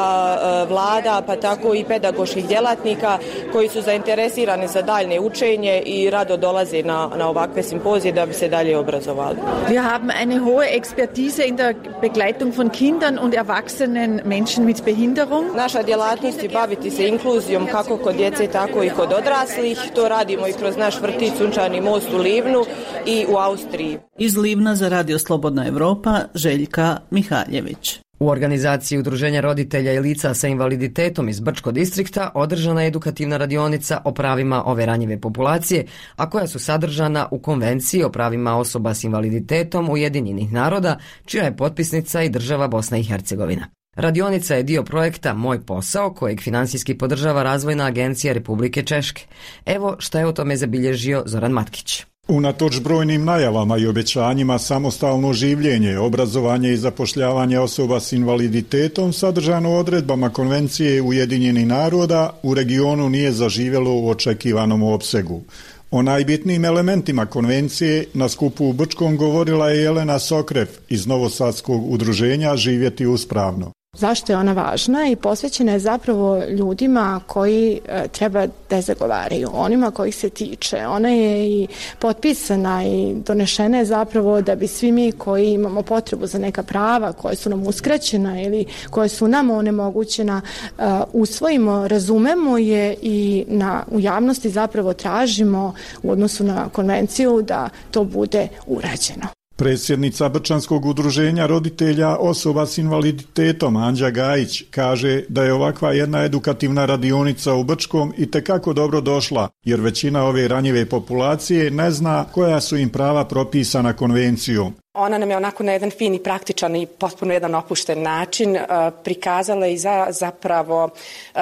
vlada, 0.69 1.23
pa 1.27 1.37
tako 1.37 1.54
i 1.75 1.85
pedagoških 1.85 2.47
djelatnika 2.49 3.19
koji 3.53 3.69
su 3.69 3.83
zainteresirani 3.83 4.69
za 4.69 4.83
daljne 4.83 5.21
učenje 5.21 5.83
i 5.87 6.11
rado 6.11 6.37
dolaze 6.37 6.83
na, 6.83 7.11
na 7.17 7.29
ovakve 7.29 7.63
simpozije 7.63 8.13
da 8.13 8.27
bi 8.27 8.33
se 8.33 8.49
dalje 8.49 8.79
obrazovali. 8.79 9.37
Wir 9.69 9.83
haben 9.83 10.11
eine 10.11 10.39
hohe 10.39 10.67
Expertise 10.81 11.47
in 11.47 11.57
der 11.57 11.75
Begleitung 12.01 12.57
von 12.57 12.71
Kindern 12.71 13.19
und 13.19 13.35
erwachsenen 13.35 14.21
Menschen 14.25 14.65
mit 14.65 14.85
Behinderung. 14.85 15.57
Naša 15.57 15.83
djelatnost 15.83 16.43
je 16.43 16.49
baviti 16.49 16.91
se 16.91 17.09
inkluzijom 17.09 17.67
kako 17.67 17.97
kod 17.97 18.17
djece, 18.17 18.47
tako 18.47 18.83
i 18.83 18.91
kod 18.91 19.13
odraslih. 19.13 19.79
To 19.95 20.09
radimo 20.09 20.49
i 20.49 20.53
kroz 20.53 20.77
naš 20.77 21.01
vrtić 21.01 21.33
Sunčani 21.39 21.81
most 21.81 22.13
u 22.15 22.19
Livnu 22.19 22.65
i 23.07 23.27
u 23.29 23.37
Austriji. 23.37 23.99
Iz 24.19 24.37
Livna 24.37 24.75
za 24.75 24.89
Radio 24.89 25.19
Slobodna 25.19 25.67
Europa, 25.67 26.21
Željka 26.35 26.97
Mihaljević. 27.11 28.01
U 28.25 28.29
organizaciji 28.29 28.99
Udruženja 28.99 29.41
roditelja 29.41 29.93
i 29.93 30.01
lica 30.01 30.35
sa 30.35 30.49
invaliditetom 30.49 31.29
iz 31.29 31.41
Brčko 31.41 31.73
distrikta 31.73 32.31
održana 32.35 32.83
je 32.83 32.89
edukativna 32.89 33.37
radionica 33.37 34.01
o 34.05 34.13
pravima 34.15 34.63
ove 34.67 34.87
ranjive 34.87 35.21
populacije, 35.21 35.85
a 36.17 36.31
koja 36.31 36.47
su 36.47 36.59
sadržana 36.59 37.29
u 37.31 37.39
Konvenciji 37.39 38.03
o 38.05 38.11
pravima 38.11 38.57
osoba 38.57 38.95
s 38.95 39.05
invaliditetom 39.05 39.91
Ujedinjenih 39.91 40.53
naroda, 40.53 40.99
čija 41.25 41.45
je 41.45 41.57
potpisnica 41.57 42.23
i 42.23 42.29
država 42.29 42.69
Bosna 42.69 42.99
i 42.99 43.03
Hercegovina. 43.03 43.67
Radionica 43.97 44.55
je 44.55 44.63
dio 44.63 44.83
projekta 44.83 45.35
Moj 45.35 45.67
posao, 45.67 46.15
kojeg 46.15 46.41
finansijski 46.41 46.99
podržava 46.99 47.43
Razvojna 47.43 47.85
agencija 47.85 48.33
Republike 48.33 48.83
Češke. 48.83 49.27
Evo 49.67 49.97
šta 49.99 50.19
je 50.19 50.27
o 50.27 50.33
tome 50.33 50.57
zabilježio 50.57 51.23
Zoran 51.27 51.53
Matkić. 51.53 52.14
Unatoč 52.29 52.81
brojnim 52.81 53.25
najavama 53.25 53.79
i 53.79 53.87
obećanjima 53.87 54.59
samostalno 54.59 55.33
življenje, 55.33 55.99
obrazovanje 55.99 56.73
i 56.73 56.77
zapošljavanje 56.77 57.59
osoba 57.61 58.01
s 58.01 58.13
invaliditetom 58.13 59.13
sadržano 59.13 59.75
odredbama 59.77 60.31
Konvencije 60.31 61.03
Ujedinjenih 61.03 61.67
naroda 61.67 62.41
u 62.43 62.55
regionu 62.55 63.11
nije 63.11 63.33
zaživjelo 63.33 63.93
u 63.93 64.09
očekivanom 64.09 64.83
opsegu. 64.83 65.43
O 65.91 66.03
najbitnijim 66.03 66.65
elementima 66.65 67.27
konvencije 67.27 68.05
na 68.15 68.29
skupu 68.29 68.67
u 68.67 68.73
Brčkom 68.73 69.17
govorila 69.17 69.71
je 69.71 69.83
Jelena 69.83 70.19
Sokrev 70.19 70.69
iz 70.89 71.07
Novosadskog 71.07 71.93
udruženja 71.93 72.57
Živjeti 72.57 73.07
uspravno. 73.07 73.73
Zašto 73.97 74.33
je 74.33 74.37
ona 74.37 74.53
važna 74.53 75.09
i 75.09 75.17
posvećena 75.17 75.73
je 75.73 75.79
zapravo 75.79 76.45
ljudima 76.45 77.21
koji 77.27 77.81
e, 77.89 78.09
treba 78.09 78.47
da 78.71 78.81
zagovaraju, 78.81 79.51
onima 79.53 79.91
kojih 79.91 80.17
se 80.17 80.31
tiče. 80.31 80.87
Ona 80.87 81.09
je 81.09 81.49
i 81.49 81.67
potpisana 81.99 82.85
i 82.85 83.15
donešena 83.15 83.79
je 83.79 83.85
zapravo 83.85 84.41
da 84.41 84.55
bi 84.55 84.67
svi 84.67 84.93
mi 84.93 85.13
koji 85.13 85.53
imamo 85.53 85.83
potrebu 85.83 86.27
za 86.27 86.39
neka 86.39 86.63
prava 86.63 87.13
koje 87.13 87.37
su 87.37 87.51
nam 87.51 87.67
uskraćena 87.67 88.43
ili 88.43 88.65
koje 88.91 89.09
su 89.09 89.29
nam 89.29 89.51
onemogućena 89.51 90.41
e, 90.43 90.83
usvojimo, 91.13 91.89
razumemo 91.89 92.59
je 92.59 92.97
i 93.03 93.45
na, 93.49 93.85
u 93.91 94.01
javnosti 94.01 94.51
zapravo 94.51 94.93
tražimo 94.93 95.75
u 96.03 96.11
odnosu 96.11 96.45
na 96.45 96.69
konvenciju 96.69 97.43
da 97.43 97.69
to 97.91 98.05
bude 98.05 98.49
urađeno. 98.67 99.44
Predsjednica 99.57 100.29
Brčanskog 100.29 100.87
udruženja 100.87 101.47
roditelja 101.47 102.17
osoba 102.17 102.67
s 102.67 102.79
invaliditetom 102.79 103.77
Anđa 103.77 104.11
Gajić 104.11 104.63
kaže 104.71 105.23
da 105.29 105.45
je 105.45 105.53
ovakva 105.53 105.93
jedna 105.93 106.25
edukativna 106.25 106.87
radionica 106.87 107.55
u 107.55 107.65
Brčkom 107.65 108.15
i 108.17 108.31
tekako 108.31 108.73
dobro 108.73 109.01
došla, 109.01 109.49
jer 109.65 109.81
većina 109.81 110.25
ove 110.25 110.49
ranjive 110.49 110.87
populacije 110.87 111.71
ne 111.71 111.91
zna 111.91 112.25
koja 112.25 112.61
su 112.61 112.77
im 112.77 112.91
prava 112.91 113.25
propisana 113.25 113.93
konvencijom. 113.93 114.75
Ona 114.95 115.19
nam 115.19 115.31
je 115.31 115.37
onako 115.37 115.63
na 115.63 115.73
jedan 115.73 115.91
fin 115.91 116.15
i 116.15 116.23
praktičan 116.23 116.77
i 116.77 116.87
potpuno 116.87 117.33
jedan 117.33 117.55
opušten 117.55 118.03
način 118.03 118.57
uh, 118.57 118.63
prikazala 119.05 119.67
i 119.67 119.79
za, 119.79 120.07
zapravo 120.11 120.85
uh, 120.85 121.41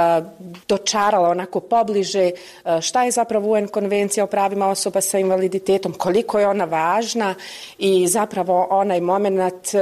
dočarala 0.69 1.29
onako 1.29 1.61
pobliže 1.61 2.31
uh, 2.31 2.81
šta 2.81 3.05
je 3.05 3.11
zapravo 3.11 3.53
UN 3.53 3.69
konvencija 3.69 4.25
o 4.25 4.27
pravima 4.27 4.69
osoba 4.69 5.01
sa 5.01 5.19
invaliditetom, 5.19 5.93
koliko 5.93 6.39
je 6.39 6.49
ona 6.49 6.65
važna 6.65 7.35
i 7.79 8.07
zapravo 8.09 8.67
onaj 8.71 9.01
moment 9.01 9.75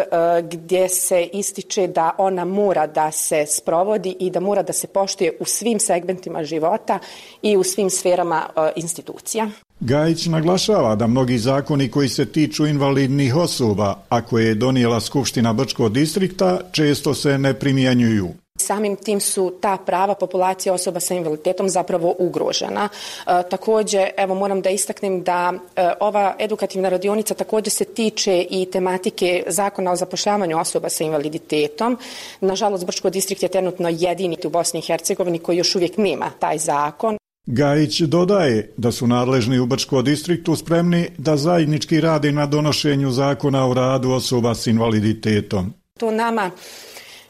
gdje 0.43 0.89
se 0.89 1.23
ističe 1.23 1.87
da 1.87 2.11
ona 2.19 2.45
mora 2.45 2.87
da 2.87 3.11
se 3.11 3.47
sprovodi 3.47 4.17
i 4.21 4.31
da 4.31 4.41
mora 4.41 4.63
da 4.63 4.73
se 4.73 4.87
poštuje 4.87 5.37
u 5.41 5.45
svim 5.45 5.81
segmentima 5.81 6.45
života 6.45 6.99
i 7.43 7.57
u 7.57 7.63
svim 7.63 7.91
sferama 7.91 8.47
institucija. 8.77 9.49
Gajić 9.81 10.27
naglašava 10.27 10.95
da 10.95 11.07
mnogi 11.07 11.39
zakoni 11.39 11.91
koji 11.91 12.09
se 12.09 12.27
tiču 12.27 12.67
invalidnih 12.67 13.37
osoba, 13.37 13.99
a 14.09 14.21
koje 14.21 14.47
je 14.47 14.55
donijela 14.55 15.01
Skupština 15.01 15.53
Brčkog 15.53 15.93
distrikta, 15.93 16.61
često 16.73 17.15
se 17.15 17.39
ne 17.39 17.55
primjenjuju. 17.55 18.29
Samim 18.59 18.97
tim 18.97 19.21
su 19.21 19.53
ta 19.61 19.77
prava 19.87 20.15
populacije 20.15 20.73
osoba 20.73 21.01
sa 21.01 21.15
invaliditetom 21.15 21.69
zapravo 21.69 22.15
ugrožena. 22.19 22.89
E, 22.89 23.43
također, 23.51 24.11
evo 24.17 24.35
moram 24.35 24.63
da 24.63 24.71
istaknem 24.71 25.23
da 25.23 25.53
e, 25.77 25.91
ova 26.01 26.35
edukativna 26.39 26.89
radionica 26.89 27.35
također 27.35 27.73
se 27.73 27.85
tiče 27.85 28.47
i 28.51 28.67
tematike 28.73 29.43
zakona 29.47 29.93
o 29.93 29.97
zapošljavanju 29.97 30.59
osoba 30.59 30.89
sa 30.89 31.05
invaliditetom. 31.05 31.99
Nažalost, 32.41 32.87
Brčko 32.87 33.11
distrikt 33.11 33.43
je 33.43 33.49
trenutno 33.49 33.89
jedini 33.89 34.37
u 34.45 34.49
Bosni 34.49 34.81
i 34.81 34.87
Hercegovini 34.87 35.39
koji 35.39 35.57
još 35.57 35.75
uvijek 35.75 35.97
nema 35.97 36.31
taj 36.39 36.59
zakon. 36.59 37.20
Gajić 37.47 38.01
dodaje 38.01 38.73
da 38.77 38.93
su 38.93 39.07
nadležni 39.07 39.59
u 39.59 39.67
Brčko 39.67 40.03
distriktu 40.03 40.57
spremni 40.57 41.09
da 41.19 41.37
zajednički 41.37 42.01
rade 42.01 42.33
na 42.33 42.47
donošenju 42.47 43.11
zakona 43.11 43.67
o 43.69 43.75
radu 43.75 44.11
osoba 44.11 44.55
s 44.55 44.67
invaliditetom. 44.67 45.75
To 45.99 46.11
nama 46.11 46.51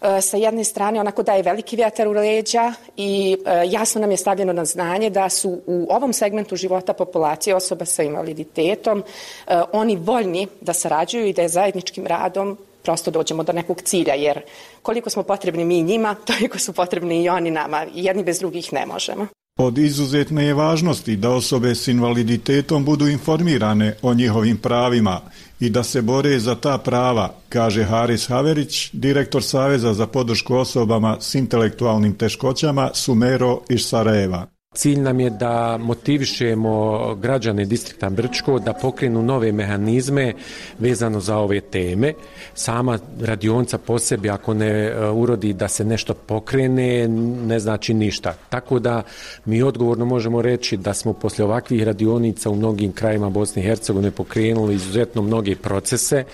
e, 0.03 0.21
sa 0.21 0.37
jedne 0.37 0.65
strane 0.65 1.01
onako 1.01 1.23
daje 1.23 1.43
veliki 1.43 1.77
vjetar 1.77 2.09
u 2.09 2.13
leđa 2.13 2.73
i 2.97 3.37
e, 3.47 3.63
jasno 3.71 4.01
nam 4.01 4.11
je 4.11 4.17
stavljeno 4.17 4.53
na 4.53 4.65
znanje 4.65 5.11
da 5.11 5.29
su 5.29 5.61
u 5.67 5.87
ovom 5.91 6.13
segmentu 6.13 6.57
života 6.57 6.93
populacije 6.93 7.57
osoba 7.57 7.85
sa 7.85 8.03
invaliditetom 8.03 9.03
e, 9.47 9.61
oni 9.73 9.97
voljni 9.97 10.47
da 10.61 10.73
sarađuju 10.73 11.27
i 11.27 11.33
da 11.33 11.43
je 11.43 11.49
zajedničkim 11.49 12.07
radom 12.07 12.59
prosto 12.83 13.11
dođemo 13.11 13.43
do 13.43 13.53
nekog 13.53 13.83
cilja, 13.83 14.15
jer 14.15 14.41
koliko 14.83 15.11
smo 15.11 15.23
potrebni 15.23 15.65
mi 15.65 15.83
njima, 15.83 16.15
toliko 16.31 16.59
su 16.59 16.73
potrebni 16.73 17.23
i 17.23 17.29
oni 17.29 17.51
nama. 17.51 17.87
Jedni 17.95 18.25
bez 18.25 18.39
drugih 18.39 18.73
ne 18.73 18.87
možemo. 18.87 19.27
Od 19.59 19.79
izuzetne 19.79 20.45
je 20.45 20.55
važnosti 20.55 21.17
da 21.17 21.31
osobe 21.31 21.75
s 21.75 21.89
invaliditetom 21.89 22.85
budu 22.85 23.09
informirane 23.09 23.97
o 24.03 24.15
njihovim 24.15 24.57
pravima 24.57 25.21
i 25.61 25.71
da 25.71 25.83
se 25.83 26.03
bore 26.03 26.39
za 26.39 26.55
ta 26.55 26.79
prava, 26.79 27.35
kaže 27.49 27.85
Haris 27.85 28.29
Haverić, 28.29 28.91
direktor 28.93 29.43
Saveza 29.43 29.95
za 29.95 30.07
podršku 30.07 30.55
osobama 30.55 31.17
s 31.21 31.35
intelektualnim 31.35 32.15
teškoćama 32.15 32.91
Sumero 32.95 33.61
iz 33.69 33.87
Sarajeva. 33.87 34.60
Cilj 34.75 35.01
nam 35.01 35.21
je 35.21 35.31
da 35.31 35.79
motivišemo 35.81 37.15
građane 37.15 37.65
distrikta 37.65 38.11
Brčko 38.11 38.59
da 38.59 38.73
pokrenu 38.73 39.23
nove 39.23 39.53
mehanizme 39.53 40.35
vezano 40.79 41.21
za 41.21 41.39
ove 41.39 41.61
teme. 41.61 42.13
Sama 42.55 42.99
radionca 43.21 43.79
po 43.79 43.99
sebi 43.99 44.31
ako 44.31 44.55
ne 44.55 44.67
e, 44.69 45.11
urodi 45.11 45.53
da 45.53 45.69
se 45.69 45.85
nešto 45.85 46.15
pokrene 46.15 47.09
ne 47.47 47.59
znači 47.59 47.95
ništa. 47.95 48.35
Tako 48.49 48.79
da 48.79 49.03
mi 49.45 49.63
odgovorno 49.63 50.05
možemo 50.05 50.43
reći 50.43 50.77
da 50.77 50.95
smo 50.95 51.13
poslije 51.13 51.45
ovakvih 51.45 51.83
radionica 51.83 52.51
u 52.51 52.57
mnogim 52.57 52.93
krajima 52.93 53.31
Bosne 53.31 53.63
i 53.63 53.67
Hercegovine 53.67 54.11
pokrenuli 54.11 54.75
izuzetno 54.75 55.23
mnoge 55.23 55.57
procese, 55.57 56.25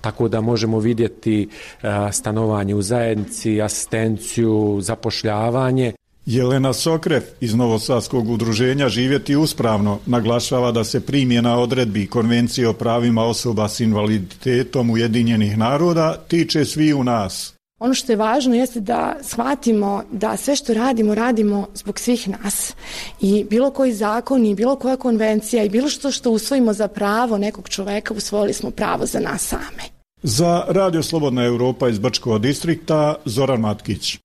tako 0.00 0.28
da 0.28 0.40
možemo 0.40 0.78
vidjeti 0.78 1.48
e, 1.82 1.88
stanovanje 2.12 2.74
u 2.74 2.82
zajednici, 2.82 3.62
asistenciju, 3.62 4.78
zapošljavanje. 4.80 5.92
Jelena 6.26 6.72
Sokrev 6.72 7.22
iz 7.40 7.54
Novosadskog 7.54 8.30
udruženja 8.30 8.88
Živjeti 8.88 9.36
uspravno 9.36 9.98
naglašava 10.06 10.72
da 10.72 10.84
se 10.84 11.00
primjena 11.00 11.58
odredbi 11.58 12.06
Konvencije 12.06 12.68
o 12.68 12.72
pravima 12.72 13.24
osoba 13.24 13.68
s 13.68 13.80
invaliditetom 13.80 14.90
Ujedinjenih 14.90 15.58
naroda 15.58 16.16
tiče 16.28 16.64
svi 16.64 16.94
u 16.94 17.04
nas. 17.04 17.54
Ono 17.80 17.94
što 17.94 18.12
je 18.12 18.16
važno 18.16 18.54
jeste 18.54 18.80
da 18.80 19.16
shvatimo 19.22 20.02
da 20.12 20.36
sve 20.36 20.56
što 20.56 20.74
radimo, 20.74 21.14
radimo 21.14 21.66
zbog 21.74 21.98
svih 21.98 22.28
nas. 22.28 22.74
I 23.20 23.44
bilo 23.50 23.70
koji 23.70 23.92
zakon 23.92 24.46
i 24.46 24.54
bilo 24.54 24.76
koja 24.76 24.96
konvencija 24.96 25.64
i 25.64 25.68
bilo 25.68 25.88
što 25.88 26.10
što 26.10 26.30
usvojimo 26.30 26.72
za 26.72 26.88
pravo 26.88 27.38
nekog 27.38 27.68
čoveka, 27.68 28.14
usvojili 28.14 28.52
smo 28.52 28.70
pravo 28.70 29.06
za 29.06 29.20
nas 29.20 29.42
same. 29.42 29.82
Za 30.22 30.64
Radio 30.68 31.02
Slobodna 31.02 31.44
Europa 31.44 31.88
iz 31.88 31.98
Brčkova 31.98 32.38
distrikta, 32.38 33.14
Zoran 33.24 33.60
Matkić. 33.60 34.18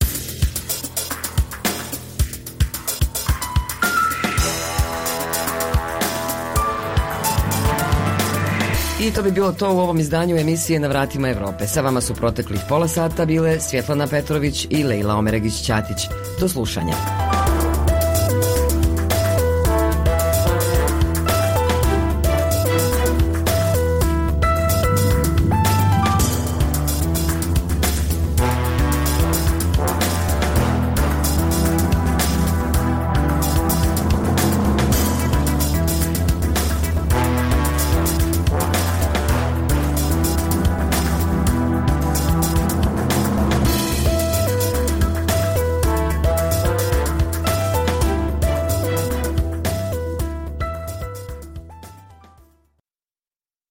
I 9.02 9.12
to 9.12 9.24
bi 9.24 9.32
bilo 9.32 9.52
to 9.52 9.74
u 9.74 9.80
ovom 9.80 10.00
izdanju 10.00 10.38
emisije 10.38 10.80
Na 10.80 10.88
vratima 10.88 11.30
Europe. 11.30 11.68
Sa 11.68 11.82
vama 11.82 12.02
su 12.02 12.16
proteklih 12.16 12.60
pola 12.70 12.88
sata 12.88 13.26
bile 13.26 13.60
Svjetlana 13.60 14.08
Petrović 14.08 14.68
i 14.70 14.84
Lejla 14.84 15.16
Omeregić-Ćatić. 15.16 16.10
Do 16.40 16.50
slušanja. 16.50 17.21